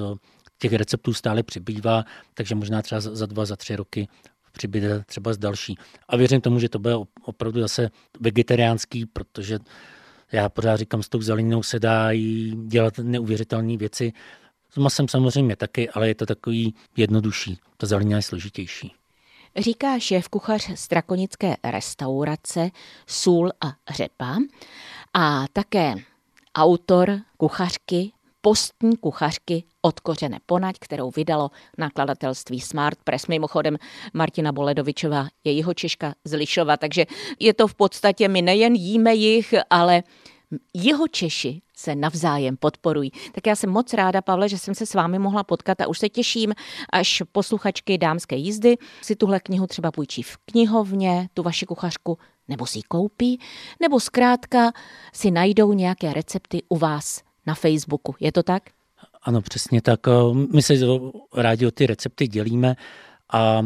těch 0.58 0.74
receptů 0.74 1.14
stále 1.14 1.44
přibývá, 1.44 2.04
takže 2.34 2.56
možná 2.56 2.82
třeba 2.82 3.02
za 3.02 3.26
dva, 3.26 3.46
za 3.46 3.56
tři 3.56 3.76
roky 3.76 4.08
přibyde 4.52 5.04
třeba 5.06 5.34
z 5.34 5.38
další. 5.38 5.78
A 6.10 6.18
věřím 6.18 6.42
tomu, 6.42 6.60
že 6.60 6.70
to 6.70 6.80
bude 6.80 6.96
opravdu 7.22 7.62
zase 7.62 7.90
vegetariánský, 8.20 9.06
protože 9.06 9.60
já 10.32 10.50
pořád 10.50 10.78
říkám, 10.78 11.04
s 11.04 11.10
tou 11.10 11.22
zeleninou 11.22 11.64
se 11.64 11.80
dá 11.80 12.10
dělat 12.66 12.98
neuvěřitelné 12.98 13.78
věci. 13.78 14.14
S 14.70 14.78
masem 14.78 15.08
samozřejmě 15.08 15.56
taky, 15.56 15.90
ale 15.90 16.08
je 16.08 16.16
to 16.16 16.26
takový 16.26 16.76
jednodušší. 16.98 17.60
Ta 17.78 17.88
zelenina 17.88 18.18
je 18.18 18.22
složitější. 18.22 18.94
říká 19.58 20.00
šéf 20.00 20.28
kuchař 20.28 20.70
strakonické 20.76 21.56
restaurace 21.64 22.70
Sůl 23.08 23.52
a 23.62 23.74
řepa 23.94 24.38
a 25.14 25.46
také 25.54 25.94
autor 26.56 27.20
kuchařky 27.38 28.12
postní 28.42 28.98
kuchařky 28.98 29.64
od 29.82 30.00
kořene 30.00 30.40
ponať, 30.46 30.76
kterou 30.80 31.12
vydalo 31.16 31.52
nakladatelství 31.78 32.62
Smart 32.62 33.00
Press. 33.04 33.28
Mimochodem 33.28 33.78
Martina 34.14 34.52
Boledovičová 34.52 35.28
je 35.44 35.52
jeho 35.52 35.74
Češka 35.74 36.14
z 36.24 36.34
Lišova, 36.34 36.78
takže 36.78 37.06
je 37.40 37.54
to 37.54 37.68
v 37.68 37.76
podstatě, 37.76 38.28
my 38.28 38.42
nejen 38.42 38.76
jíme 38.76 39.16
jich, 39.16 39.54
ale 39.70 40.04
jeho 40.74 41.08
Češi 41.08 41.62
se 41.76 41.96
navzájem 41.96 42.58
podporují. 42.58 43.12
Tak 43.32 43.48
já 43.48 43.56
jsem 43.56 43.70
moc 43.70 43.94
ráda, 43.94 44.22
Pavle, 44.22 44.50
že 44.50 44.58
jsem 44.58 44.76
se 44.76 44.86
s 44.86 44.94
vámi 44.94 45.20
mohla 45.20 45.44
potkat 45.44 45.82
a 45.82 45.88
už 45.88 46.00
se 46.00 46.10
těším, 46.10 46.54
až 46.94 47.24
posluchačky 47.32 47.98
dámské 47.98 48.36
jízdy 48.36 48.78
si 49.02 49.16
tuhle 49.16 49.40
knihu 49.40 49.68
třeba 49.68 49.92
půjčí 49.92 50.24
v 50.24 50.38
knihovně, 50.38 51.30
tu 51.34 51.44
vaši 51.44 51.66
kuchařku, 51.66 52.18
nebo 52.48 52.66
si 52.66 52.78
ji 52.78 52.84
koupí, 52.84 53.40
nebo 53.80 54.00
zkrátka 54.00 54.72
si 55.14 55.32
najdou 55.32 55.74
nějaké 55.74 56.14
recepty 56.14 56.64
u 56.70 56.78
vás 56.78 57.22
na 57.46 57.56
Facebooku. 57.56 58.16
Je 58.20 58.32
to 58.32 58.44
tak? 58.44 58.64
Ano, 59.24 59.42
přesně 59.42 59.82
tak. 59.82 60.00
My 60.54 60.62
se 60.62 60.74
rádi 61.34 61.68
o 61.68 61.72
ty 61.72 61.88
recepty 61.88 62.28
dělíme. 62.28 62.76
A 63.34 63.62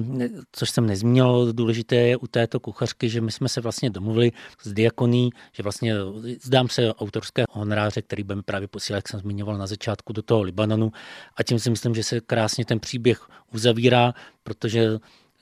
což 0.52 0.70
jsem 0.70 0.88
nezmínil, 0.88 1.54
důležité 1.54 1.96
je 1.96 2.18
u 2.18 2.28
této 2.28 2.60
kuchařky, 2.60 3.10
že 3.10 3.22
my 3.22 3.32
jsme 3.32 3.50
se 3.50 3.62
vlastně 3.62 3.90
domluvili 3.90 4.32
s 4.64 4.74
diakoní, 4.74 5.30
že 5.54 5.64
vlastně 5.64 5.96
zdám 6.44 6.70
se 6.70 6.94
autorské 6.94 7.44
honoráře, 7.52 8.02
který 8.02 8.24
budeme 8.24 8.44
právě 8.44 8.68
posílat, 8.68 8.98
jak 8.98 9.08
jsem 9.08 9.20
zmiňoval 9.20 9.58
na 9.58 9.68
začátku, 9.68 10.14
do 10.14 10.22
toho 10.22 10.42
Libanonu. 10.42 10.92
A 11.36 11.44
tím 11.44 11.60
si 11.60 11.70
myslím, 11.70 11.96
že 11.96 12.04
se 12.04 12.22
krásně 12.22 12.66
ten 12.66 12.80
příběh 12.80 13.28
uzavírá, 13.54 14.14
protože 14.44 14.90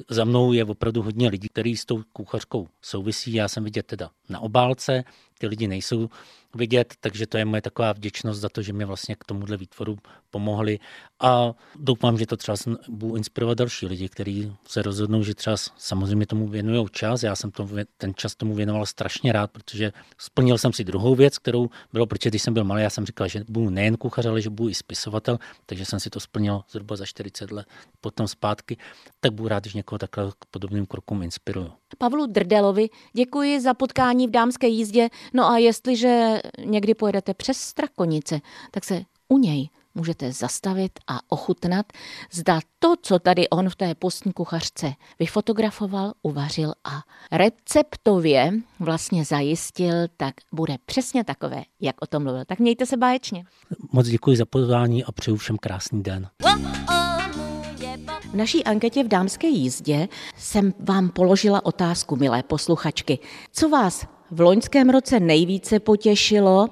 za 0.10 0.26
mnou 0.26 0.54
je 0.54 0.66
opravdu 0.66 1.02
hodně 1.02 1.30
lidí, 1.30 1.50
kteří 1.50 1.78
s 1.78 1.86
tou 1.86 2.04
kuchařkou 2.14 2.68
souvisí. 2.82 3.34
Já 3.34 3.48
jsem 3.48 3.64
vidět 3.64 3.86
teda 3.86 4.10
na 4.30 4.40
obálce, 4.40 5.04
ty 5.40 5.48
lidi 5.48 5.68
nejsou 5.68 6.10
vidět, 6.56 6.94
takže 7.00 7.28
to 7.28 7.38
je 7.38 7.46
moje 7.46 7.62
taková 7.62 7.94
vděčnost 7.94 8.42
za 8.42 8.50
to, 8.50 8.62
že 8.62 8.74
mi 8.74 8.86
vlastně 8.86 9.16
k 9.16 9.24
tomuhle 9.24 9.58
výtvoru 9.58 9.98
pomohli 10.30 10.80
a 11.20 11.54
doufám, 11.76 12.18
že 12.18 12.26
to 12.26 12.38
třeba 12.38 12.56
budu 12.90 13.16
inspirovat 13.16 13.58
další 13.58 13.86
lidi, 13.86 14.10
kteří 14.10 14.56
se 14.68 14.82
rozhodnou, 14.82 15.24
že 15.24 15.36
třeba 15.36 15.56
samozřejmě 15.78 16.26
tomu 16.26 16.48
věnují 16.48 16.88
čas. 16.92 17.24
Já 17.24 17.36
jsem 17.36 17.52
to, 17.52 17.70
ten 17.98 18.14
čas 18.16 18.36
tomu 18.36 18.56
věnoval 18.56 18.86
strašně 18.86 19.32
rád, 19.32 19.52
protože 19.52 19.92
splnil 20.18 20.58
jsem 20.58 20.74
si 20.74 20.84
druhou 20.84 21.16
věc, 21.16 21.38
kterou 21.38 21.70
bylo, 21.94 22.06
protože 22.06 22.30
když 22.30 22.42
jsem 22.42 22.54
byl 22.54 22.64
malý, 22.64 22.84
já 22.84 22.90
jsem 22.90 23.06
říkal, 23.06 23.28
že 23.28 23.44
budu 23.50 23.70
nejen 23.70 23.98
kuchař, 23.98 24.26
ale 24.26 24.42
že 24.42 24.50
budu 24.50 24.70
i 24.70 24.74
spisovatel, 24.74 25.40
takže 25.66 25.86
jsem 25.86 26.00
si 26.00 26.10
to 26.10 26.20
splnil 26.20 26.62
zhruba 26.70 26.96
za 26.96 27.06
40 27.06 27.52
let 27.52 27.68
potom 28.02 28.28
zpátky, 28.28 28.78
tak 29.20 29.34
budu 29.34 29.50
rád, 29.50 29.66
že 29.66 29.78
někoho 29.78 30.00
takhle 30.00 30.32
k 30.40 30.46
podobným 30.52 30.86
krokům 30.86 31.24
inspiruju. 31.24 31.72
Pavlu 31.98 32.26
Drdelovi 32.26 32.90
děkuji 33.14 33.62
za 33.62 33.74
potkání 33.74 34.28
v 34.28 34.32
dámské 34.32 34.68
jízdě. 34.68 35.10
No 35.34 35.50
a 35.50 35.58
jestliže 35.58 36.42
někdy 36.66 36.94
pojedete 36.94 37.34
přes 37.34 37.58
Strakonice, 37.58 38.40
tak 38.72 38.84
se 38.84 39.02
u 39.30 39.38
něj 39.38 39.70
můžete 39.96 40.32
zastavit 40.32 40.92
a 41.08 41.20
ochutnat, 41.30 41.86
zda 42.32 42.60
to, 42.80 42.94
co 43.02 43.20
tady 43.20 43.50
on 43.50 43.70
v 43.70 43.76
té 43.76 43.96
postní 43.96 44.34
kuchařce 44.34 44.94
vyfotografoval, 45.20 46.14
uvařil 46.22 46.74
a 46.84 47.02
receptově 47.32 48.52
vlastně 48.80 49.26
zajistil, 49.26 49.94
tak 50.18 50.36
bude 50.52 50.76
přesně 50.86 51.24
takové, 51.24 51.64
jak 51.82 51.96
o 52.02 52.08
tom 52.08 52.24
mluvil. 52.24 52.46
Tak 52.46 52.60
mějte 52.60 52.86
se 52.86 52.98
báječně. 52.98 53.46
Moc 53.92 54.08
děkuji 54.08 54.38
za 54.38 54.46
pozvání 54.46 55.04
a 55.04 55.12
přeju 55.12 55.38
všem 55.38 55.58
krásný 55.58 56.04
den. 56.04 56.28
V 58.34 58.36
naší 58.36 58.64
anketě 58.64 59.04
v 59.04 59.08
dámské 59.08 59.48
jízdě 59.48 60.08
jsem 60.38 60.74
vám 60.80 61.10
položila 61.10 61.66
otázku, 61.66 62.16
milé 62.16 62.44
posluchačky. 62.44 63.20
Co 63.52 63.70
vás 63.70 64.06
v 64.32 64.42
loňském 64.42 64.90
roce 64.90 65.20
nejvíce 65.20 65.80
potěšilo 65.80 66.68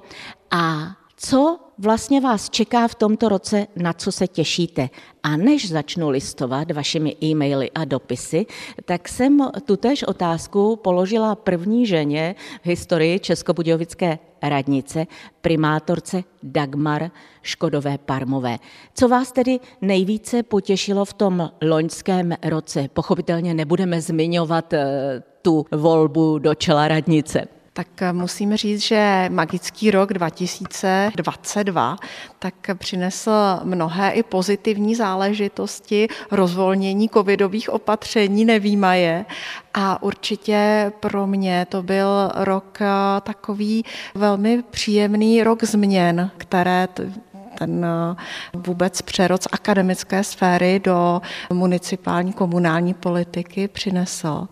a 0.50 0.96
co 1.16 1.58
vlastně 1.78 2.20
vás 2.20 2.50
čeká 2.50 2.88
v 2.88 2.94
tomto 2.94 3.28
roce, 3.28 3.66
na 3.76 3.92
co 3.92 4.12
se 4.12 4.26
těšíte. 4.28 4.90
A 5.22 5.36
než 5.36 5.68
začnu 5.68 6.10
listovat 6.10 6.70
vašimi 6.70 7.16
e-maily 7.22 7.70
a 7.70 7.84
dopisy, 7.84 8.46
tak 8.84 9.08
jsem 9.08 9.50
tutéž 9.64 10.02
otázku 10.02 10.76
položila 10.76 11.34
první 11.34 11.86
ženě 11.86 12.34
v 12.62 12.66
historii 12.66 13.18
Českobudějovické 13.18 14.18
radnice, 14.42 15.06
primátorce 15.40 16.24
Dagmar 16.42 17.10
Škodové 17.42 17.98
Parmové. 17.98 18.58
Co 18.94 19.08
vás 19.08 19.32
tedy 19.32 19.60
nejvíce 19.80 20.42
potěšilo 20.42 21.04
v 21.04 21.12
tom 21.12 21.50
loňském 21.62 22.34
roce? 22.42 22.88
Pochopitelně 22.92 23.54
nebudeme 23.54 24.00
zmiňovat 24.00 24.72
eh, 24.72 25.22
tu 25.42 25.66
volbu 25.72 26.38
do 26.38 26.54
čela 26.54 26.88
radnice. 26.88 27.61
Tak 27.74 28.02
eh, 28.02 28.12
musím 28.12 28.56
říct, 28.56 28.80
že 28.80 29.26
magický 29.28 29.90
rok 29.90 30.12
2022 30.12 31.96
tak 32.38 32.54
přinesl 32.74 33.30
mnohé 33.64 34.10
i 34.10 34.22
pozitivní 34.22 34.94
záležitosti, 34.94 36.08
rozvolnění 36.30 37.08
covidových 37.08 37.70
opatření, 37.70 38.44
nevýmaje. 38.44 39.24
A 39.74 40.02
určitě 40.02 40.92
pro 41.00 41.26
mě 41.26 41.66
to 41.68 41.82
byl 41.82 42.30
rok 42.34 42.78
eh, 42.80 42.86
takový 43.20 43.84
velmi 44.14 44.62
příjemný 44.62 45.42
rok 45.42 45.64
změn, 45.64 46.30
které 46.36 46.88
ten 47.58 47.84
eh, 47.84 48.16
vůbec 48.54 49.02
přerod 49.02 49.42
z 49.42 49.48
akademické 49.52 50.24
sféry 50.24 50.80
do 50.84 51.22
municipální 51.52 52.32
komunální 52.32 52.94
politiky 52.94 53.68
přinesl. 53.68 54.48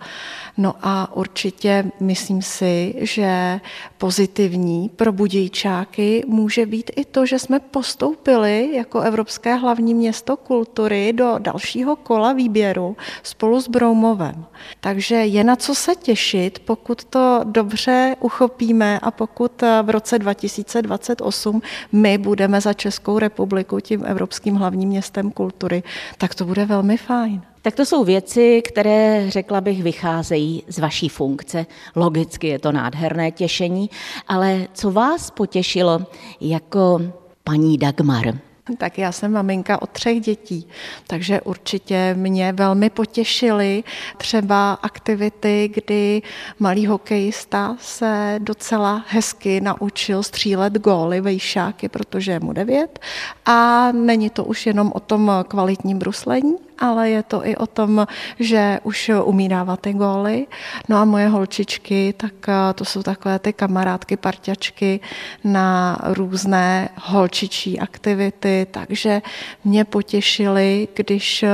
No 0.57 0.75
a 0.83 1.17
určitě 1.17 1.85
myslím 2.01 2.43
si, 2.43 2.95
že 2.99 3.61
pozitivní 3.99 4.89
pro 4.89 5.13
budějčáky 5.13 6.25
může 6.27 6.67
být 6.67 6.91
i 6.97 7.05
to, 7.05 7.27
že 7.27 7.39
jsme 7.39 7.61
postoupili 7.61 8.71
jako 8.75 9.01
Evropské 9.01 9.55
hlavní 9.55 9.95
město 9.95 10.37
kultury 10.37 11.13
do 11.13 11.35
dalšího 11.39 11.97
kola 11.97 12.33
výběru 12.33 12.97
spolu 13.23 13.61
s 13.61 13.69
Broumovem. 13.69 14.45
Takže 14.81 15.15
je 15.15 15.45
na 15.45 15.57
co 15.57 15.75
se 15.75 15.95
těšit, 15.95 16.59
pokud 16.59 17.05
to 17.05 17.41
dobře 17.45 18.17
uchopíme 18.21 18.99
a 19.03 19.11
pokud 19.11 19.63
v 19.83 19.91
roce 19.91 20.19
2028 20.19 21.63
my 21.93 22.19
budeme 22.19 22.61
za 22.61 22.73
republiku 23.19 23.81
tím 23.81 24.05
Evropským 24.07 24.55
hlavním 24.55 24.89
městem 24.89 25.31
kultury, 25.31 25.83
tak 26.19 26.35
to 26.35 26.45
bude 26.45 26.67
velmi 26.67 26.97
fajn. 26.97 27.43
Tak 27.63 27.75
to 27.75 27.87
jsou 27.87 28.05
věci, 28.05 28.63
které, 28.69 29.31
řekla 29.31 29.61
bych, 29.61 29.83
vycházejí 29.83 30.63
z 30.69 30.79
vaší 30.79 31.09
funkce. 31.09 31.67
Logicky 31.97 32.47
je 32.47 32.59
to 32.59 32.73
nádherné 32.73 33.31
těšení, 33.31 33.91
ale 34.29 34.67
co 34.75 34.91
vás 34.91 35.31
potěšilo 35.31 36.01
jako 36.41 37.01
paní 37.45 37.79
Dagmar? 37.79 38.50
Tak 38.79 38.99
já 38.99 39.13
jsem 39.13 39.33
maminka 39.33 39.83
od 39.83 39.91
třech 39.91 40.21
dětí, 40.21 40.69
takže 41.07 41.41
určitě 41.41 42.15
mě 42.19 42.53
velmi 42.53 42.91
potěšily 42.91 43.85
třeba 44.17 44.73
aktivity, 44.73 45.71
kdy 45.75 46.23
malý 46.59 46.87
hokejista 46.87 47.77
se 47.81 48.39
docela 48.39 49.05
hezky 49.09 49.61
naučil 49.61 50.23
střílet 50.23 50.79
góly 50.79 51.21
vejšáky, 51.21 51.89
protože 51.89 52.33
je 52.33 52.41
mu 52.41 52.53
devět 52.53 52.99
a 53.47 53.93
není 53.93 54.31
to 54.31 54.45
už 54.45 54.67
jenom 54.67 54.93
o 54.95 55.01
tom 55.01 55.33
kvalitním 55.49 55.99
bruslení, 55.99 56.57
ale 56.81 57.11
je 57.11 57.23
to 57.23 57.47
i 57.47 57.57
o 57.57 57.67
tom, 57.67 58.07
že 58.39 58.81
už 58.83 59.11
umí 59.25 59.49
dávat 59.49 59.81
ty 59.81 59.93
góly. 59.93 60.47
No 60.89 60.97
a 60.97 61.05
moje 61.05 61.29
holčičky, 61.29 62.15
tak 62.17 62.49
eh, 62.49 62.75
to 62.75 62.85
jsou 62.85 63.03
takové 63.03 63.39
ty 63.39 63.53
kamarádky, 63.53 64.17
parťačky 64.17 65.01
na 65.45 65.99
různé 66.03 66.89
holčičí 66.97 67.81
aktivity, 67.81 68.50
takže 68.71 69.23
mě 69.65 69.85
potěšili, 69.85 70.89
když 70.95 71.43
eh, 71.43 71.51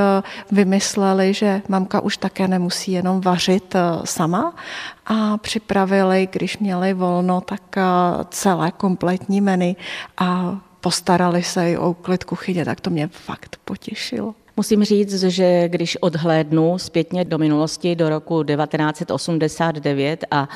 vymysleli, 0.51 1.33
že 1.33 1.61
mamka 1.67 1.99
už 1.99 2.17
také 2.17 2.47
nemusí 2.47 2.91
jenom 2.91 3.21
vařit 3.21 3.75
eh, 3.75 3.81
sama, 4.03 4.55
a 5.05 5.37
připravili, 5.37 6.27
když 6.31 6.57
měli 6.57 6.93
volno, 6.93 7.41
tak 7.41 7.75
celé 8.29 8.71
kompletní 8.71 9.41
menu 9.41 9.75
a 10.17 10.57
postarali 10.81 11.43
se 11.43 11.71
i 11.71 11.77
o 11.77 11.89
úklid 11.89 12.23
kuchyně, 12.23 12.65
tak 12.65 12.81
to 12.81 12.89
mě 12.89 13.07
fakt 13.07 13.57
potěšilo. 13.65 14.35
Musím 14.57 14.83
říct, 14.83 15.23
že 15.23 15.69
když 15.69 15.97
odhlédnu 16.01 16.77
zpětně 16.77 17.25
do 17.25 17.37
minulosti, 17.37 17.95
do 17.95 18.09
roku 18.09 18.43
1989 18.43 20.25
a 20.31 20.49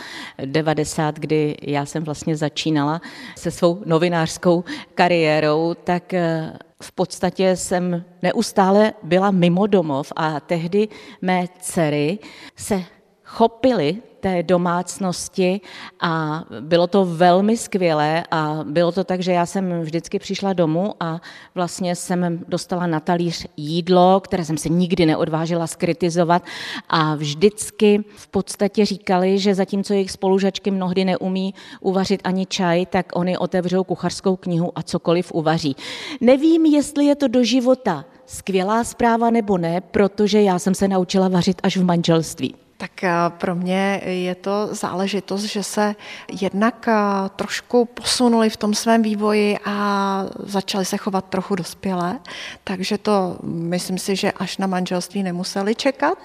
90, 0.45 1.19
kdy 1.19 1.57
já 1.61 1.85
jsem 1.85 2.03
vlastně 2.03 2.35
začínala 2.35 3.01
se 3.37 3.51
svou 3.51 3.81
novinářskou 3.85 4.63
kariérou, 4.95 5.73
tak 5.83 6.13
eh, 6.13 6.53
v 6.83 6.91
podstatě 6.91 7.55
jsem 7.55 8.03
neustále 8.21 8.93
byla 9.03 9.31
mimo 9.31 9.67
domov 9.67 10.13
a 10.15 10.39
tehdy 10.39 10.87
mé 11.21 11.45
dcery 11.59 12.19
se 12.55 12.83
chopili 13.31 13.97
té 14.19 14.43
domácnosti 14.43 15.61
a 15.99 16.43
bylo 16.59 16.87
to 16.87 17.05
velmi 17.05 17.57
skvělé 17.57 18.23
a 18.31 18.59
bylo 18.63 18.91
to 18.91 19.03
tak, 19.03 19.21
že 19.21 19.31
já 19.31 19.45
jsem 19.45 19.81
vždycky 19.81 20.19
přišla 20.19 20.53
domů 20.53 20.93
a 20.99 21.21
vlastně 21.55 21.95
jsem 21.95 22.39
dostala 22.47 22.87
na 22.87 22.99
talíř 22.99 23.47
jídlo, 23.57 24.19
které 24.19 24.45
jsem 24.45 24.57
se 24.57 24.69
nikdy 24.69 25.05
neodvážila 25.05 25.67
skritizovat 25.67 26.43
a 26.89 27.15
vždycky 27.15 28.03
v 28.15 28.27
podstatě 28.27 28.85
říkali, 28.85 29.39
že 29.39 29.55
zatímco 29.55 29.93
jejich 29.93 30.11
spolužačky 30.11 30.71
mnohdy 30.71 31.05
neumí 31.05 31.53
uvařit 31.79 32.21
ani 32.23 32.45
čaj, 32.45 32.85
tak 32.85 33.05
oni 33.13 33.37
otevřou 33.37 33.83
kuchařskou 33.83 34.35
knihu 34.35 34.71
a 34.75 34.83
cokoliv 34.83 35.31
uvaří. 35.31 35.75
Nevím, 36.21 36.65
jestli 36.65 37.05
je 37.05 37.15
to 37.15 37.27
do 37.27 37.43
života 37.43 38.05
skvělá 38.25 38.83
zpráva 38.83 39.29
nebo 39.29 39.57
ne, 39.57 39.81
protože 39.81 40.41
já 40.41 40.59
jsem 40.59 40.75
se 40.75 40.87
naučila 40.87 41.27
vařit 41.27 41.61
až 41.63 41.77
v 41.77 41.83
manželství. 41.83 42.55
Tak 42.81 43.03
eh, 43.03 43.13
pro 43.29 43.55
mě 43.55 44.01
je 44.05 44.35
to 44.35 44.67
záležitost, 44.71 45.43
že 45.43 45.63
se 45.63 45.95
jednak 46.41 46.87
eh, 46.87 46.95
trošku 47.35 47.85
posunuli 47.85 48.49
v 48.49 48.57
tom 48.57 48.73
svém 48.73 49.01
vývoji 49.01 49.57
a 49.65 50.25
začali 50.39 50.85
se 50.85 50.97
chovat 50.97 51.25
trochu 51.25 51.55
dospělé, 51.55 52.19
takže 52.63 52.97
to 52.97 53.37
myslím 53.43 53.97
si, 53.97 54.15
že 54.15 54.31
až 54.31 54.57
na 54.57 54.67
manželství 54.67 55.23
nemuseli 55.23 55.75
čekat, 55.75 56.17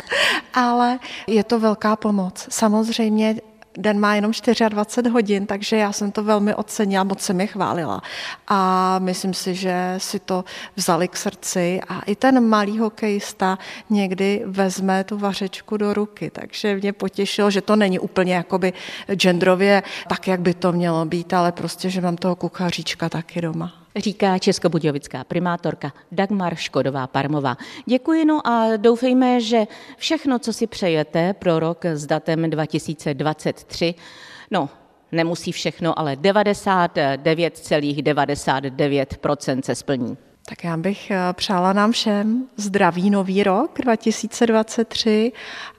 ale 0.54 0.98
je 1.26 1.44
to 1.44 1.60
velká 1.60 1.96
pomoc. 1.96 2.46
Samozřejmě 2.50 3.36
den 3.76 4.00
má 4.00 4.14
jenom 4.14 4.32
24 4.68 5.08
hodin, 5.08 5.46
takže 5.46 5.76
já 5.76 5.92
jsem 5.92 6.12
to 6.12 6.24
velmi 6.24 6.54
ocenila, 6.54 7.04
moc 7.04 7.20
jsem 7.20 7.40
je 7.40 7.46
chválila. 7.46 8.02
A 8.48 8.98
myslím 8.98 9.34
si, 9.34 9.54
že 9.54 9.94
si 9.98 10.18
to 10.18 10.44
vzali 10.76 11.08
k 11.08 11.16
srdci 11.16 11.80
a 11.88 12.00
i 12.00 12.16
ten 12.16 12.48
malý 12.48 12.78
hokejista 12.78 13.58
někdy 13.90 14.42
vezme 14.46 15.04
tu 15.04 15.18
vařečku 15.18 15.76
do 15.76 15.94
ruky, 15.94 16.30
takže 16.30 16.76
mě 16.76 16.92
potěšilo, 16.92 17.50
že 17.50 17.60
to 17.60 17.76
není 17.76 17.98
úplně 17.98 18.34
jakoby 18.34 18.72
genderově 19.12 19.82
tak, 20.08 20.28
jak 20.28 20.40
by 20.40 20.54
to 20.54 20.72
mělo 20.72 21.04
být, 21.04 21.34
ale 21.34 21.52
prostě, 21.52 21.90
že 21.90 22.00
mám 22.00 22.16
toho 22.16 22.36
kuchaříčka 22.36 23.08
taky 23.08 23.40
doma 23.40 23.85
říká 23.96 24.38
českobudějovická 24.38 25.24
primátorka 25.24 25.92
Dagmar 26.12 26.54
Škodová-Parmová. 26.54 27.56
Děkuji 27.86 28.24
no 28.24 28.46
a 28.46 28.76
doufejme, 28.76 29.40
že 29.40 29.66
všechno, 29.96 30.38
co 30.38 30.52
si 30.52 30.66
přejete 30.66 31.34
pro 31.34 31.58
rok 31.58 31.84
s 31.84 32.06
datem 32.06 32.50
2023, 32.50 33.94
no 34.50 34.68
nemusí 35.12 35.52
všechno, 35.52 35.98
ale 35.98 36.16
99,99% 36.16 38.02
,99 38.02 39.60
se 39.64 39.74
splní. 39.74 40.16
Tak 40.48 40.64
já 40.64 40.76
bych 40.76 41.10
eh, 41.10 41.18
přála 41.32 41.72
nám 41.72 41.92
všem 41.92 42.44
zdravý 42.56 43.10
nový 43.10 43.42
rok 43.42 43.78
2023 43.82 45.32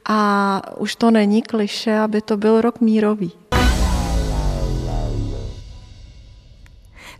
a 0.09 0.61
už 0.77 0.95
to 0.95 1.11
není 1.11 1.41
kliše, 1.41 1.97
aby 1.97 2.21
to 2.21 2.37
byl 2.37 2.61
rok 2.61 2.81
mírový. 2.81 3.31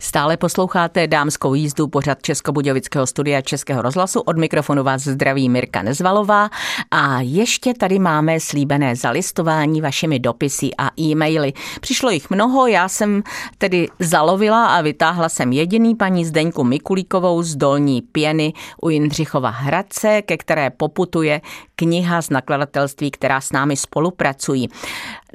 Stále 0.00 0.36
posloucháte 0.36 1.06
dámskou 1.06 1.54
jízdu 1.54 1.88
pořad 1.88 2.22
Českobudějovického 2.22 3.06
studia 3.06 3.40
Českého 3.40 3.82
rozhlasu. 3.82 4.20
Od 4.20 4.38
mikrofonu 4.38 4.82
vás 4.82 5.02
zdraví 5.02 5.48
Mirka 5.48 5.82
Nezvalová. 5.82 6.50
A 6.90 7.20
ještě 7.20 7.74
tady 7.74 7.98
máme 7.98 8.40
slíbené 8.40 8.96
zalistování 8.96 9.80
vašimi 9.80 10.18
dopisy 10.18 10.70
a 10.78 10.90
e-maily. 11.00 11.52
Přišlo 11.80 12.10
jich 12.10 12.30
mnoho, 12.30 12.66
já 12.66 12.88
jsem 12.88 13.22
tedy 13.58 13.88
zalovila 13.98 14.66
a 14.66 14.80
vytáhla 14.80 15.28
jsem 15.28 15.52
jediný 15.52 15.94
paní 15.94 16.24
Zdeňku 16.24 16.64
Mikulíkovou 16.64 17.42
z 17.42 17.56
Dolní 17.56 18.02
Pěny 18.02 18.52
u 18.82 18.88
Jindřichova 18.88 19.50
Hradce, 19.50 20.22
ke 20.22 20.36
které 20.36 20.70
poputuje 20.70 21.40
kniha 21.76 22.22
z 22.22 22.30
nakladatelství, 22.30 23.10
která 23.10 23.40
s 23.40 23.52
námi 23.52 23.76
spolupracují. 23.76 24.68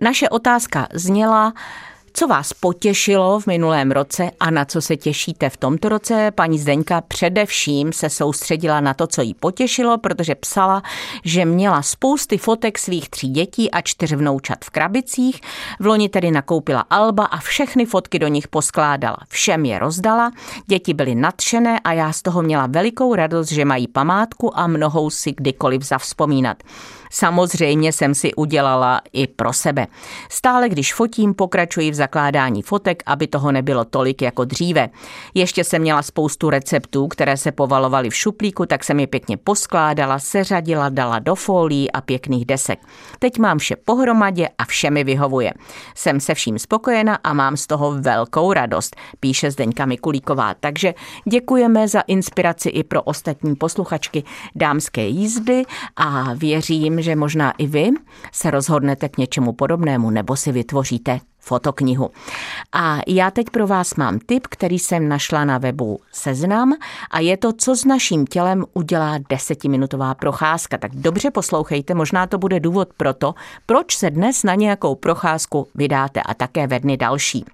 Naše 0.01 0.29
otázka 0.29 0.87
zněla, 0.93 1.53
co 2.13 2.27
vás 2.27 2.53
potěšilo 2.53 3.39
v 3.39 3.47
minulém 3.47 3.91
roce 3.91 4.31
a 4.39 4.51
na 4.51 4.65
co 4.65 4.81
se 4.81 4.97
těšíte 4.97 5.49
v 5.49 5.57
tomto 5.57 5.89
roce? 5.89 6.31
Paní 6.31 6.59
Zdeňka 6.59 7.01
především 7.01 7.93
se 7.93 8.09
soustředila 8.09 8.81
na 8.81 8.93
to, 8.93 9.07
co 9.07 9.21
jí 9.21 9.33
potěšilo, 9.33 9.97
protože 9.97 10.35
psala, 10.35 10.83
že 11.25 11.45
měla 11.45 11.81
spousty 11.81 12.37
fotek 12.37 12.79
svých 12.79 13.09
tří 13.09 13.27
dětí 13.27 13.71
a 13.71 13.81
čtyř 13.81 14.13
vnoučat 14.13 14.65
v 14.65 14.69
krabicích. 14.69 15.41
V 15.79 15.85
loni 15.85 16.09
tedy 16.09 16.31
nakoupila 16.31 16.85
alba 16.89 17.25
a 17.25 17.37
všechny 17.37 17.85
fotky 17.85 18.19
do 18.19 18.27
nich 18.27 18.47
poskládala. 18.47 19.17
Všem 19.29 19.65
je 19.65 19.79
rozdala, 19.79 20.31
děti 20.67 20.93
byly 20.93 21.15
nadšené 21.15 21.79
a 21.79 21.93
já 21.93 22.13
z 22.13 22.21
toho 22.21 22.41
měla 22.41 22.67
velikou 22.67 23.15
radost, 23.15 23.51
že 23.51 23.65
mají 23.65 23.87
památku 23.87 24.59
a 24.59 24.67
mnohou 24.67 25.09
si 25.09 25.31
kdykoliv 25.31 25.81
zavzpomínat. 25.81 26.63
Samozřejmě 27.13 27.91
jsem 27.91 28.15
si 28.15 28.33
udělala 28.33 29.01
i 29.13 29.27
pro 29.27 29.53
sebe. 29.53 29.87
Stále 30.29 30.69
když 30.69 30.93
fotím, 30.93 31.33
pokračuji 31.33 31.91
v 31.91 31.93
zakládání 31.93 32.61
fotek, 32.61 33.03
aby 33.05 33.27
toho 33.27 33.51
nebylo 33.51 33.85
tolik 33.85 34.21
jako 34.21 34.45
dříve. 34.45 34.89
Ještě 35.33 35.63
jsem 35.63 35.81
měla 35.81 36.01
spoustu 36.01 36.49
receptů, 36.49 37.07
které 37.07 37.37
se 37.37 37.51
povalovaly 37.51 38.09
v 38.09 38.15
šuplíku, 38.15 38.65
tak 38.65 38.83
jsem 38.83 38.99
je 38.99 39.07
pěkně 39.07 39.37
poskládala, 39.37 40.19
seřadila, 40.19 40.89
dala 40.89 41.19
do 41.19 41.35
folií 41.35 41.91
a 41.91 42.01
pěkných 42.01 42.45
desek. 42.45 42.79
Teď 43.19 43.39
mám 43.39 43.57
vše 43.57 43.75
pohromadě 43.75 44.49
a 44.57 44.65
vše 44.65 44.89
mi 44.89 45.03
vyhovuje. 45.03 45.53
Jsem 45.95 46.19
se 46.19 46.33
vším 46.33 46.59
spokojena 46.59 47.19
a 47.23 47.33
mám 47.33 47.57
z 47.57 47.67
toho 47.67 47.91
velkou 47.91 48.53
radost, 48.53 48.95
píše 49.19 49.51
Zdeňka 49.51 49.85
Mikulíková. 49.85 50.53
Takže 50.53 50.93
děkujeme 51.29 51.87
za 51.87 52.01
inspiraci 52.01 52.69
i 52.69 52.83
pro 52.83 53.01
ostatní 53.01 53.55
posluchačky 53.55 54.23
dámské 54.55 55.07
jízdy 55.07 55.63
a 55.95 56.33
věřím, 56.33 57.02
že 57.03 57.15
možná 57.15 57.51
i 57.51 57.67
vy 57.67 57.89
se 58.31 58.51
rozhodnete 58.51 59.09
k 59.09 59.17
něčemu 59.17 59.53
podobnému 59.53 60.09
nebo 60.09 60.35
si 60.35 60.51
vytvoříte 60.51 61.19
fotoknihu. 61.39 62.09
A 62.73 62.99
já 63.07 63.31
teď 63.31 63.49
pro 63.49 63.67
vás 63.67 63.95
mám 63.95 64.19
tip, 64.19 64.47
který 64.47 64.79
jsem 64.79 65.09
našla 65.09 65.45
na 65.45 65.57
webu 65.57 65.99
Seznam 66.11 66.73
a 67.11 67.19
je 67.19 67.37
to, 67.37 67.53
co 67.53 67.75
s 67.75 67.85
naším 67.85 68.25
tělem 68.25 68.65
udělá 68.73 69.17
desetiminutová 69.29 70.15
procházka. 70.15 70.77
Tak 70.77 70.95
dobře 70.95 71.31
poslouchejte, 71.31 71.93
možná 71.93 72.27
to 72.27 72.37
bude 72.37 72.59
důvod 72.59 72.89
pro 72.97 73.13
to, 73.13 73.35
proč 73.65 73.97
se 73.97 74.09
dnes 74.09 74.43
na 74.43 74.55
nějakou 74.55 74.95
procházku 74.95 75.67
vydáte 75.75 76.21
a 76.21 76.33
také 76.33 76.67
ve 76.67 76.79
dny 76.79 76.97
další. 76.97 77.45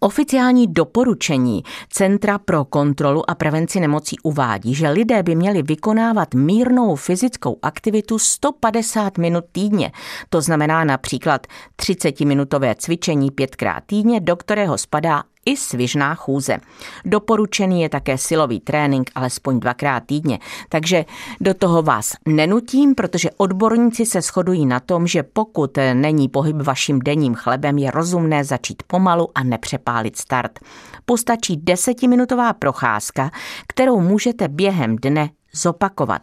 Oficiální 0.00 0.66
doporučení 0.66 1.62
Centra 1.90 2.38
pro 2.38 2.64
kontrolu 2.64 3.30
a 3.30 3.34
prevenci 3.34 3.80
nemocí 3.80 4.16
uvádí, 4.22 4.74
že 4.74 4.88
lidé 4.88 5.22
by 5.22 5.34
měli 5.34 5.62
vykonávat 5.62 6.34
mírnou 6.34 6.96
fyzickou 6.96 7.58
aktivitu 7.62 8.18
150 8.18 9.18
minut 9.18 9.44
týdně. 9.52 9.92
To 10.28 10.40
znamená 10.40 10.84
například 10.84 11.46
30-minutové 11.82 12.74
cvičení 12.78 13.30
pětkrát 13.30 13.84
týdně, 13.86 14.20
do 14.20 14.36
kterého 14.36 14.78
spadá 14.78 15.22
i 15.46 15.56
svižná 15.56 16.14
chůze. 16.14 16.58
Doporučený 17.04 17.82
je 17.82 17.88
také 17.88 18.18
silový 18.18 18.60
trénink 18.60 19.10
alespoň 19.14 19.60
dvakrát 19.60 20.02
týdně, 20.06 20.38
takže 20.68 21.04
do 21.40 21.54
toho 21.54 21.82
vás 21.82 22.12
nenutím, 22.28 22.94
protože 22.94 23.30
odborníci 23.36 24.06
se 24.06 24.20
shodují 24.20 24.66
na 24.66 24.80
tom, 24.80 25.06
že 25.06 25.22
pokud 25.22 25.78
není 25.94 26.28
pohyb 26.28 26.56
vaším 26.56 26.98
denním 26.98 27.34
chlebem, 27.34 27.78
je 27.78 27.90
rozumné 27.90 28.44
začít 28.44 28.82
pomalu 28.86 29.28
a 29.34 29.42
nepřepálit 29.42 30.16
start. 30.16 30.58
Postačí 31.04 31.56
desetiminutová 31.56 32.52
procházka, 32.52 33.30
kterou 33.68 34.00
můžete 34.00 34.48
během 34.48 34.96
dne 34.96 35.30
zopakovat. 35.52 36.22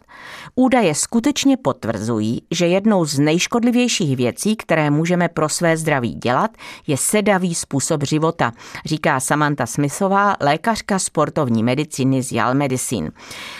Údaje 0.56 0.96
skutečně 0.96 1.58
potvrzují, 1.58 2.42
že 2.52 2.68
jednou 2.68 3.06
z 3.06 3.20
nejškodlivějších 3.20 4.18
věcí, 4.18 4.56
které 4.56 4.90
můžeme 4.90 5.30
pro 5.30 5.50
své 5.50 5.78
zdraví 5.78 6.14
dělat, 6.14 6.52
je 6.88 6.98
sedavý 6.98 7.56
způsob 7.56 8.04
života, 8.04 8.52
říká 8.86 9.20
Samantha 9.20 9.66
Smithová, 9.66 10.36
lékařka 10.42 11.00
sportovní 11.00 11.64
medicíny 11.64 12.24
z 12.24 12.32
Yale 12.32 12.54
Medicine. 12.54 13.12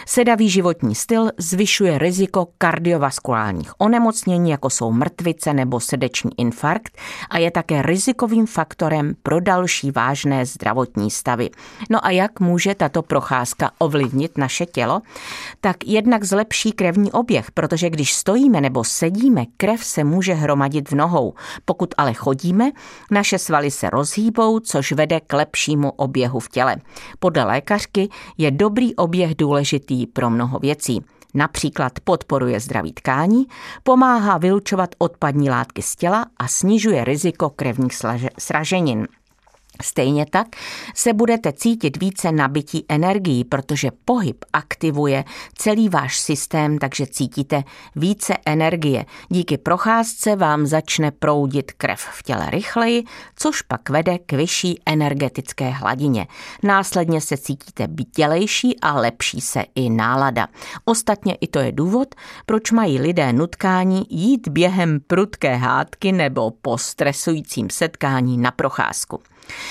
Sedavý 0.06 0.50
životní 0.50 0.96
styl 0.96 1.32
zvyšuje 1.38 1.98
riziko 1.98 2.48
kardiovaskulárních 2.58 3.72
onemocnění, 3.78 4.50
jako 4.50 4.70
jsou 4.70 4.92
mrtvice 4.92 5.54
nebo 5.54 5.80
srdeční 5.80 6.32
infarkt 6.38 6.98
a 7.30 7.38
je 7.38 7.52
také 7.52 7.82
rizikovým 7.82 8.46
faktorem 8.46 9.16
pro 9.24 9.40
další 9.40 9.92
vážné 9.92 10.46
zdravotní 10.46 11.12
stavy. 11.12 11.50
No 11.90 12.06
a 12.06 12.10
jak 12.10 12.40
může 12.40 12.76
tato 12.76 13.02
procházka 13.02 13.72
ovlivnit 13.78 14.38
naše 14.38 14.66
tělo? 14.66 15.02
Tak 15.62 15.88
jednak 15.88 16.24
zlepší 16.24 16.72
krevní 16.72 17.12
oběh, 17.12 17.52
protože 17.52 17.90
když 17.90 18.14
stojíme 18.14 18.62
nebo 18.62 18.84
sedíme, 18.84 19.46
krev 19.58 19.84
se 19.84 20.04
může 20.04 20.34
hromadit 20.34 20.92
v 20.92 20.96
nohou. 20.96 21.34
Pokud 21.66 21.94
ale 21.98 22.14
chodíme, 22.14 22.72
naše 23.12 23.40
svaly 23.40 23.72
se 23.72 23.90
rozhýbou, 23.90 24.60
což 24.60 24.92
vede 24.92 25.20
k 25.20 25.34
lepšímu 25.34 25.92
oběhu 25.92 26.40
v 26.40 26.50
těle. 26.50 26.76
Podle 27.20 27.44
lékařky 27.44 28.10
je 28.38 28.52
dobrý 28.52 28.96
oběh 28.96 29.36
důležitý 29.36 30.08
pro 30.08 30.30
mnoho 30.30 30.60
věcí. 30.60 31.02
Například 31.34 31.94
podporuje 32.04 32.60
zdraví 32.60 32.94
tkání, 32.94 33.46
pomáhá 33.84 34.38
vylučovat 34.38 34.90
odpadní 34.98 35.50
látky 35.50 35.82
z 35.82 35.96
těla 35.96 36.26
a 36.38 36.48
snižuje 36.48 37.04
riziko 37.04 37.50
krevních 37.50 37.94
sraženin. 38.40 39.08
Stejně 39.82 40.26
tak 40.26 40.48
se 40.96 41.14
budete 41.14 41.54
cítit 41.54 41.98
více 41.98 42.32
nabití 42.32 42.86
energií, 42.90 43.44
protože 43.44 43.92
pohyb 44.06 44.46
aktivuje 44.54 45.24
celý 45.56 45.90
váš 45.90 46.20
systém, 46.20 46.78
takže 46.78 47.08
cítíte 47.08 47.64
více 47.96 48.34
energie. 48.46 49.06
Díky 49.30 49.58
procházce 49.58 50.36
vám 50.36 50.66
začne 50.66 51.12
proudit 51.12 51.72
krev 51.72 52.00
v 52.00 52.24
těle 52.24 52.50
rychleji, 52.50 53.04
což 53.36 53.62
pak 53.62 53.90
vede 53.90 54.18
k 54.18 54.34
vyšší 54.34 54.82
energetické 54.86 55.70
hladině. 55.70 56.28
Následně 56.64 57.22
se 57.22 57.38
cítíte 57.38 57.88
bdělejší 57.88 58.80
a 58.80 58.94
lepší 59.00 59.42
se 59.42 59.64
i 59.76 59.90
nálada. 59.90 60.48
Ostatně 60.86 61.36
i 61.42 61.48
to 61.48 61.60
je 61.60 61.72
důvod, 61.72 62.16
proč 62.46 62.72
mají 62.72 63.00
lidé 63.00 63.34
nutkání 63.34 64.06
jít 64.10 64.48
během 64.48 65.00
prudké 65.08 65.56
hádky 65.56 66.12
nebo 66.12 66.52
po 66.52 66.78
stresujícím 66.78 67.70
setkání 67.70 68.38
na 68.38 68.52
procházku. 68.52 69.20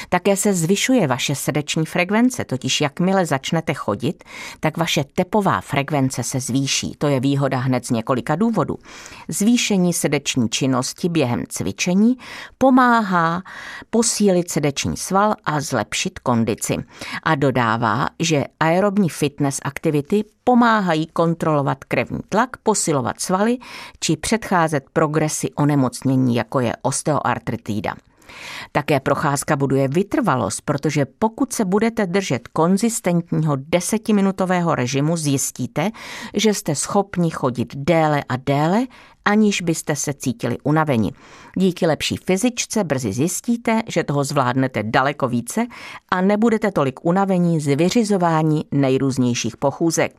Také 0.09 0.37
se 0.37 0.55
zvyšuje 0.55 1.07
vaše 1.07 1.35
srdeční 1.35 1.87
frekvence, 1.87 2.45
totiž 2.45 2.81
jakmile 2.81 3.27
začnete 3.27 3.75
chodit, 3.75 4.25
tak 4.61 4.77
vaše 4.77 5.05
tepová 5.05 5.61
frekvence 5.61 6.23
se 6.23 6.41
zvýší. 6.41 6.95
To 6.99 7.09
je 7.09 7.21
výhoda 7.21 7.59
hned 7.59 7.87
z 7.87 7.91
několika 7.91 8.37
důvodů. 8.37 8.79
Zvýšení 9.29 9.93
srdeční 9.93 10.49
činnosti 10.49 11.09
během 11.09 11.45
cvičení 11.49 12.17
pomáhá 12.59 13.43
posílit 13.91 14.51
srdeční 14.51 14.97
sval 14.97 15.35
a 15.45 15.61
zlepšit 15.61 16.19
kondici. 16.19 16.77
A 17.23 17.35
dodává, 17.35 18.07
že 18.21 18.45
aerobní 18.61 19.09
fitness 19.09 19.61
aktivity 19.63 20.25
pomáhají 20.45 21.07
kontrolovat 21.07 21.85
krevní 21.85 22.21
tlak, 22.29 22.57
posilovat 22.63 23.21
svaly 23.21 23.59
či 24.01 24.17
předcházet 24.17 24.85
progresi 24.93 25.51
onemocnění, 25.57 26.35
jako 26.35 26.61
je 26.61 26.73
osteoartritída. 26.83 27.95
Také 28.73 29.01
procházka 29.01 29.57
buduje 29.57 29.89
vytrvalost, 29.89 30.63
protože 30.65 31.07
pokud 31.19 31.53
se 31.53 31.65
budete 31.65 32.07
držet 32.07 32.49
konzistentního 32.49 33.57
desetiminutového 33.57 34.75
režimu, 34.75 35.17
zjistíte, 35.17 35.91
že 36.35 36.55
jste 36.55 36.75
schopni 36.75 37.31
chodit 37.31 37.77
déle 37.77 38.25
a 38.29 38.37
déle, 38.37 38.87
aniž 39.27 39.61
byste 39.61 39.97
se 39.97 40.15
cítili 40.15 40.57
unaveni. 40.63 41.13
Díky 41.59 41.87
lepší 41.87 42.17
fyzičce 42.17 42.85
brzy 42.85 43.13
zjistíte, 43.13 43.83
že 43.89 44.05
toho 44.05 44.25
zvládnete 44.25 44.83
daleko 44.83 45.29
více 45.29 45.67
a 46.09 46.21
nebudete 46.21 46.73
tolik 46.73 47.01
unavení 47.03 47.61
z 47.61 47.77
vyřizování 47.77 48.65
nejrůznějších 48.73 49.57
pochůzek. 49.57 50.17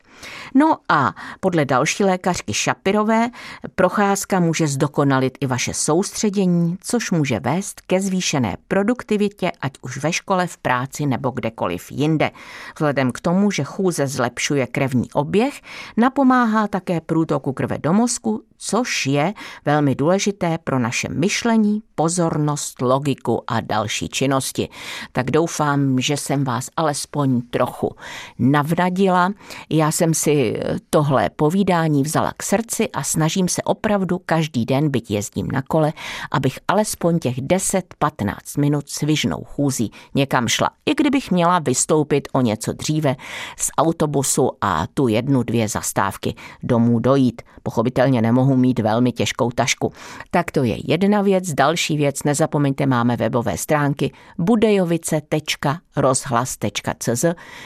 No 0.55 0.77
a 0.89 1.13
podle 1.39 1.65
další 1.65 2.03
lékařky 2.03 2.53
Šapirové 2.53 3.29
procházka 3.75 4.39
může 4.39 4.67
zdokonalit 4.67 5.37
i 5.41 5.47
vaše 5.47 5.73
soustředění, 5.73 6.77
což 6.81 7.11
může 7.11 7.39
vést 7.39 7.81
ke 7.81 8.01
zvýšené 8.01 8.57
produktivitě, 8.67 9.51
ať 9.61 9.71
už 9.81 9.97
ve 9.97 10.13
škole, 10.13 10.47
v 10.47 10.57
práci 10.57 11.05
nebo 11.05 11.29
kdekoliv 11.29 11.91
jinde. 11.91 12.31
Vzhledem 12.75 13.11
k 13.11 13.19
tomu, 13.19 13.51
že 13.51 13.63
chůze 13.63 14.07
zlepšuje 14.07 14.67
krevní 14.67 15.11
oběh, 15.11 15.61
napomáhá 15.97 16.67
také 16.67 17.01
průtoku 17.01 17.53
krve 17.53 17.77
do 17.77 17.93
mozku, 17.93 18.43
což 18.57 19.05
je 19.05 19.33
velmi 19.65 19.95
důležité 19.95 20.57
pro 20.63 20.79
naše 20.79 21.09
myšlení, 21.09 21.81
pozornost, 21.95 22.81
logiku 22.81 23.43
a 23.47 23.61
další 23.61 24.09
činnosti. 24.09 24.69
Tak 25.11 25.31
doufám, 25.31 25.99
že 25.99 26.17
jsem 26.17 26.43
vás 26.43 26.69
alespoň 26.77 27.41
trochu 27.41 27.95
navnadila. 28.39 29.31
Já 29.69 29.91
jsem 29.91 30.13
si 30.13 30.59
tohle 30.89 31.29
povídání 31.29 32.03
vzala 32.03 32.33
k 32.37 32.43
srdci 32.43 32.89
a 32.89 33.03
snažím 33.03 33.47
se 33.47 33.61
opravdu 33.61 34.21
každý 34.25 34.65
den, 34.65 34.89
byť 34.89 35.11
jezdím 35.11 35.47
na 35.51 35.61
kole, 35.61 35.93
abych 36.31 36.59
alespoň 36.67 37.19
těch 37.19 37.37
10-15 37.37 38.59
minut 38.59 38.89
svižnou 38.89 39.43
chůzí 39.43 39.91
někam 40.15 40.47
šla. 40.47 40.69
I 40.85 40.95
kdybych 40.95 41.31
měla 41.31 41.59
vystoupit 41.59 42.27
o 42.33 42.41
něco 42.41 42.73
dříve 42.73 43.15
z 43.57 43.71
autobusu 43.77 44.51
a 44.61 44.87
tu 44.93 45.07
jednu, 45.07 45.43
dvě 45.43 45.69
zastávky 45.69 46.35
domů 46.63 46.99
dojít. 46.99 47.41
Pochopitelně 47.63 48.21
nemohu 48.21 48.46
mít 48.55 48.79
velmi 48.79 49.11
těžkou 49.11 49.51
tašku. 49.51 49.93
Tak 50.31 50.51
to 50.51 50.63
je 50.63 50.91
jedna 50.91 51.21
věc. 51.21 51.53
Další 51.53 51.97
věc, 51.97 52.23
nezapomeňte, 52.23 52.85
máme 52.85 53.17
webové 53.17 53.57
stránky 53.57 54.11
budejovice.rozhlas.cz 54.37 57.25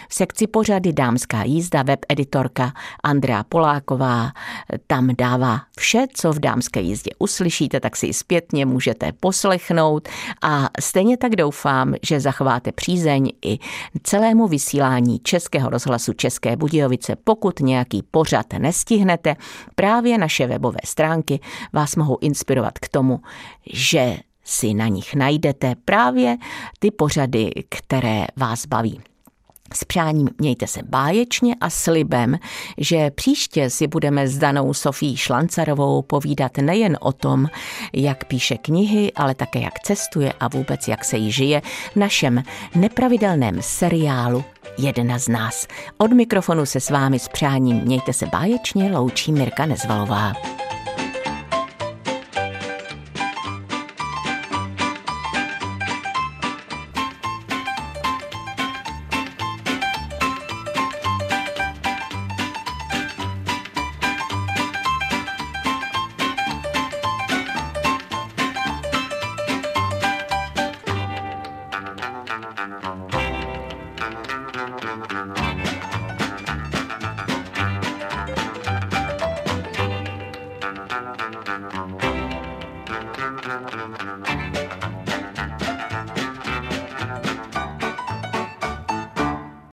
v 0.10 0.14
sekci 0.14 0.48
pořady 0.48 0.94
Dámská 0.94 1.44
jízda 1.44 1.84
web 1.84 2.00
editorka 2.10 2.74
Andrea 3.04 3.44
Poláková 3.44 4.32
tam 4.88 5.10
dává 5.18 5.62
vše, 5.80 6.06
co 6.14 6.34
v 6.34 6.40
dámské 6.40 6.82
jízdě 6.82 7.12
uslyšíte, 7.20 7.80
tak 7.80 7.96
si 7.96 8.14
zpětně 8.14 8.66
můžete 8.66 9.12
poslechnout 9.20 10.10
a 10.42 10.70
stejně 10.80 11.18
tak 11.18 11.36
doufám, 11.36 11.94
že 12.04 12.20
zachováte 12.20 12.72
přízeň 12.72 13.32
i 13.46 13.60
celému 14.04 14.48
vysílání 14.48 15.20
Českého 15.20 15.70
rozhlasu 15.70 16.14
České 16.14 16.56
Budějovice, 16.56 17.16
pokud 17.24 17.60
nějaký 17.60 18.04
pořad 18.12 18.46
nestihnete. 18.58 19.36
Právě 19.76 20.18
naše 20.18 20.48
webové 20.72 20.82
stránky 20.86 21.40
vás 21.74 21.96
mohou 21.96 22.18
inspirovat 22.22 22.80
k 22.80 22.88
tomu, 22.88 23.22
že 23.74 24.18
si 24.44 24.74
na 24.74 24.88
nich 24.88 25.16
najdete 25.16 25.76
právě 25.86 26.38
ty 26.80 26.92
pořady, 26.92 27.52
které 27.70 28.26
vás 28.36 28.66
baví. 28.66 29.02
S 29.74 29.84
přáním 29.84 30.30
mějte 30.38 30.68
se 30.68 30.80
báječně 30.84 31.56
a 31.62 31.70
slibem, 31.70 32.40
že 32.78 33.12
příště 33.12 33.70
si 33.70 33.88
budeme 33.88 34.28
s 34.28 34.38
danou 34.38 34.74
Sofí 34.74 35.18
Šlancarovou 35.18 36.02
povídat 36.02 36.58
nejen 36.58 36.98
o 37.02 37.12
tom, 37.12 37.48
jak 37.94 38.26
píše 38.26 38.58
knihy, 38.58 39.12
ale 39.16 39.36
také 39.36 39.60
jak 39.60 39.80
cestuje 39.80 40.34
a 40.40 40.48
vůbec 40.48 40.88
jak 40.88 41.06
se 41.06 41.18
jí 41.18 41.32
žije 41.32 41.62
v 41.92 41.96
našem 41.96 42.44
nepravidelném 42.76 43.58
seriálu 43.62 44.44
Jedna 44.78 45.20
z 45.20 45.28
nás. 45.28 45.68
Od 45.98 46.14
mikrofonu 46.14 46.66
se 46.66 46.80
s 46.80 46.90
vámi 46.90 47.20
s 47.20 47.28
přáním 47.28 47.82
mějte 47.82 48.14
se 48.14 48.26
báječně, 48.26 48.92
loučí 48.92 49.32
Mirka 49.32 49.66
Nezvalová. 49.66 50.34